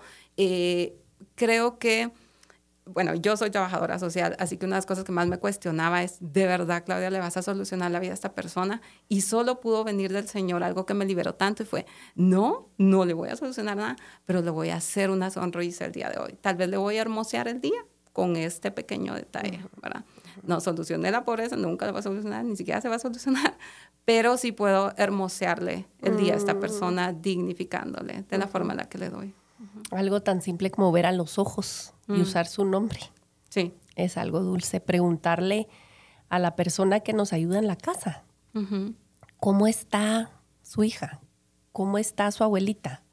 creo 1.34 1.78
que 1.78 2.12
bueno, 2.92 3.14
yo 3.14 3.36
soy 3.36 3.50
trabajadora 3.50 3.98
social, 3.98 4.36
así 4.38 4.56
que 4.56 4.66
una 4.66 4.76
de 4.76 4.78
las 4.78 4.86
cosas 4.86 5.04
que 5.04 5.12
más 5.12 5.26
me 5.28 5.38
cuestionaba 5.38 6.02
es, 6.02 6.16
¿de 6.20 6.46
verdad, 6.46 6.84
Claudia, 6.84 7.10
le 7.10 7.18
vas 7.18 7.36
a 7.36 7.42
solucionar 7.42 7.90
la 7.90 8.00
vida 8.00 8.12
a 8.12 8.14
esta 8.14 8.34
persona? 8.34 8.80
Y 9.08 9.22
solo 9.22 9.60
pudo 9.60 9.84
venir 9.84 10.12
del 10.12 10.28
Señor 10.28 10.62
algo 10.62 10.86
que 10.86 10.94
me 10.94 11.04
liberó 11.04 11.34
tanto 11.34 11.62
y 11.62 11.66
fue, 11.66 11.86
no, 12.14 12.68
no 12.78 13.04
le 13.04 13.14
voy 13.14 13.28
a 13.28 13.36
solucionar 13.36 13.76
nada, 13.76 13.96
pero 14.24 14.42
le 14.42 14.50
voy 14.50 14.70
a 14.70 14.76
hacer 14.76 15.10
una 15.10 15.30
sonrisa 15.30 15.84
el 15.84 15.92
día 15.92 16.10
de 16.10 16.18
hoy. 16.18 16.38
Tal 16.40 16.56
vez 16.56 16.68
le 16.68 16.76
voy 16.76 16.96
a 16.98 17.02
hermosear 17.02 17.48
el 17.48 17.60
día 17.60 17.84
con 18.12 18.36
este 18.36 18.70
pequeño 18.70 19.14
detalle, 19.14 19.64
¿verdad? 19.82 20.04
No 20.42 20.60
solucioné 20.60 21.10
la 21.10 21.24
pobreza, 21.24 21.56
nunca 21.56 21.86
la 21.86 21.92
va 21.92 22.00
a 22.00 22.02
solucionar, 22.02 22.44
ni 22.44 22.56
siquiera 22.56 22.80
se 22.80 22.88
va 22.88 22.96
a 22.96 22.98
solucionar, 22.98 23.56
pero 24.04 24.36
sí 24.36 24.52
puedo 24.52 24.92
hermosearle 24.96 25.86
el 26.02 26.16
día 26.16 26.34
a 26.34 26.36
esta 26.36 26.54
mm. 26.54 26.60
persona, 26.60 27.12
dignificándole 27.12 28.24
de 28.28 28.38
la 28.38 28.48
forma 28.48 28.72
en 28.72 28.78
la 28.78 28.88
que 28.88 28.98
le 28.98 29.10
doy. 29.10 29.34
Algo 29.90 30.22
tan 30.22 30.42
simple 30.42 30.70
como 30.70 30.92
ver 30.92 31.06
a 31.06 31.12
los 31.12 31.38
ojos 31.38 31.94
y 32.08 32.12
mm. 32.12 32.22
usar 32.22 32.46
su 32.46 32.64
nombre. 32.64 33.00
Sí. 33.48 33.74
Es 33.96 34.16
algo 34.16 34.40
dulce. 34.40 34.80
Preguntarle 34.80 35.68
a 36.28 36.38
la 36.38 36.56
persona 36.56 37.00
que 37.00 37.12
nos 37.12 37.32
ayuda 37.32 37.58
en 37.58 37.66
la 37.66 37.76
casa, 37.76 38.24
¿cómo 39.38 39.66
está 39.66 40.30
su 40.62 40.84
hija? 40.84 41.20
cómo 41.78 41.96
está 41.96 42.28
su 42.32 42.42
abuelita, 42.42 43.04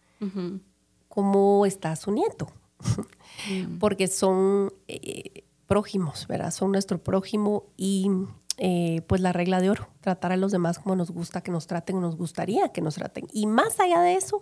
cómo 1.08 1.68
está 1.68 1.96
su 1.96 2.10
nieto, 2.10 2.48
porque 3.80 4.08
son 4.08 4.74
eh, 4.88 5.44
prójimos, 5.68 6.26
¿verdad? 6.26 6.50
Son 6.50 6.72
nuestro 6.72 6.98
prójimo 6.98 7.66
y 7.78 8.10
eh, 8.58 9.04
pues 9.06 9.22
la 9.22 9.34
regla 9.34 9.62
de 9.62 9.70
oro, 9.70 9.88
tratar 10.02 10.32
a 10.32 10.36
los 10.36 10.52
demás 10.52 10.80
como 10.80 10.96
nos 10.96 11.12
gusta 11.12 11.42
que 11.42 11.52
nos 11.52 11.68
traten 11.68 11.98
o 11.98 12.02
nos 12.02 12.16
gustaría 12.16 12.70
que 12.70 12.82
nos 12.82 12.96
traten. 12.96 13.28
Y 13.32 13.46
más 13.46 13.80
allá 13.80 14.02
de 14.02 14.16
eso, 14.16 14.42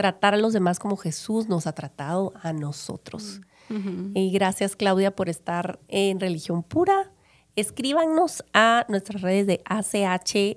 tratar 0.00 0.32
a 0.32 0.38
los 0.38 0.54
demás 0.54 0.78
como 0.78 0.96
Jesús 0.96 1.46
nos 1.46 1.66
ha 1.66 1.74
tratado 1.74 2.32
a 2.42 2.54
nosotros. 2.54 3.42
Y 4.14 4.32
gracias 4.32 4.74
Claudia 4.74 5.14
por 5.14 5.28
estar 5.28 5.78
en 5.88 6.18
Religión 6.18 6.62
Pura. 6.62 7.12
Escríbanos 7.54 8.42
a 8.54 8.86
nuestras 8.88 9.20
redes 9.20 9.46
de 9.46 9.62
ACH-LATAM. 9.66 10.54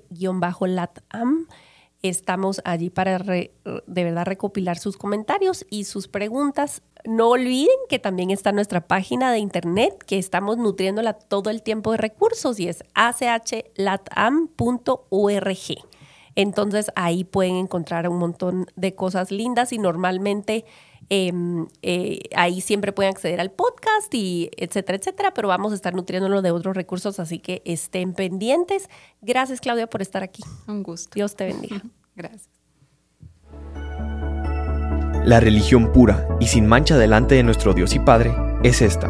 Estamos 2.02 2.62
allí 2.64 2.90
para 2.90 3.20
de 3.20 3.52
verdad 3.86 4.26
recopilar 4.26 4.78
sus 4.80 4.96
comentarios 4.96 5.66
y 5.70 5.84
sus 5.84 6.08
preguntas. 6.08 6.82
No 7.04 7.32
olviden 7.32 7.76
que 7.90 8.00
también 8.00 8.32
está 8.32 8.54
nuestra 8.54 8.88
página 8.88 9.34
de 9.34 9.40
internet, 9.40 10.02
que 10.08 10.18
estamos 10.18 10.58
nutriéndola 10.58 11.12
todo 11.12 11.50
el 11.50 11.62
tiempo 11.64 11.92
de 11.92 11.98
recursos 11.98 12.62
y 12.62 12.70
es 12.70 12.86
achlatam.org. 12.94 14.54
Entonces 16.36 16.92
ahí 16.96 17.24
pueden 17.24 17.56
encontrar 17.56 18.08
un 18.10 18.18
montón 18.18 18.66
de 18.76 18.96
cosas 18.96 19.32
lindas 19.32 19.74
y 19.74 19.78
normalmente 19.78 20.66
Em, 21.10 21.68
eh, 21.82 22.22
ahí 22.36 22.62
siempre 22.62 22.92
pueden 22.92 23.12
acceder 23.12 23.40
al 23.42 23.52
podcast 23.52 24.14
y 24.14 24.50
etcétera, 24.58 24.98
etcétera, 24.98 25.34
pero 25.34 25.48
vamos 25.48 25.72
a 25.72 25.76
estar 25.76 25.94
nutriéndolo 25.94 26.42
de 26.42 26.52
otros 26.52 26.76
recursos, 26.76 27.20
así 27.20 27.40
que 27.40 27.62
estén 27.66 28.14
pendientes. 28.14 28.90
Gracias, 29.22 29.60
Claudia, 29.60 29.88
por 29.88 30.02
estar 30.02 30.24
aquí. 30.24 30.44
Un 30.68 30.84
gusto. 30.84 31.12
Dios 31.14 31.36
te 31.36 31.46
bendiga. 31.46 31.82
Gracias. 32.16 32.50
La 35.26 35.40
religión 35.40 35.92
pura 35.92 36.28
y 36.40 36.48
sin 36.48 36.66
mancha 36.66 36.98
delante 36.98 37.36
de 37.36 37.44
nuestro 37.44 37.74
Dios 37.74 37.96
y 37.96 38.00
Padre 38.00 38.36
es 38.64 38.82
esta. 38.82 39.08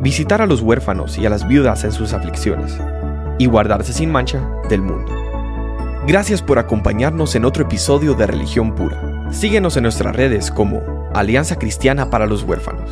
Visitar 0.00 0.40
a 0.40 0.46
los 0.46 0.62
huérfanos 0.62 1.18
y 1.18 1.26
a 1.26 1.30
las 1.30 1.46
viudas 1.46 1.84
en 1.84 1.92
sus 1.92 2.12
aflicciones 2.12 2.76
y 3.38 3.46
guardarse 3.46 3.92
sin 3.92 4.10
mancha 4.10 4.46
del 4.68 4.82
mundo. 4.82 5.19
Gracias 6.06 6.40
por 6.40 6.58
acompañarnos 6.58 7.34
en 7.34 7.44
otro 7.44 7.64
episodio 7.64 8.14
de 8.14 8.26
Religión 8.26 8.74
Pura. 8.74 9.30
Síguenos 9.30 9.76
en 9.76 9.82
nuestras 9.82 10.16
redes 10.16 10.50
como 10.50 10.82
Alianza 11.14 11.58
Cristiana 11.58 12.08
para 12.08 12.26
los 12.26 12.42
Huérfanos. 12.42 12.90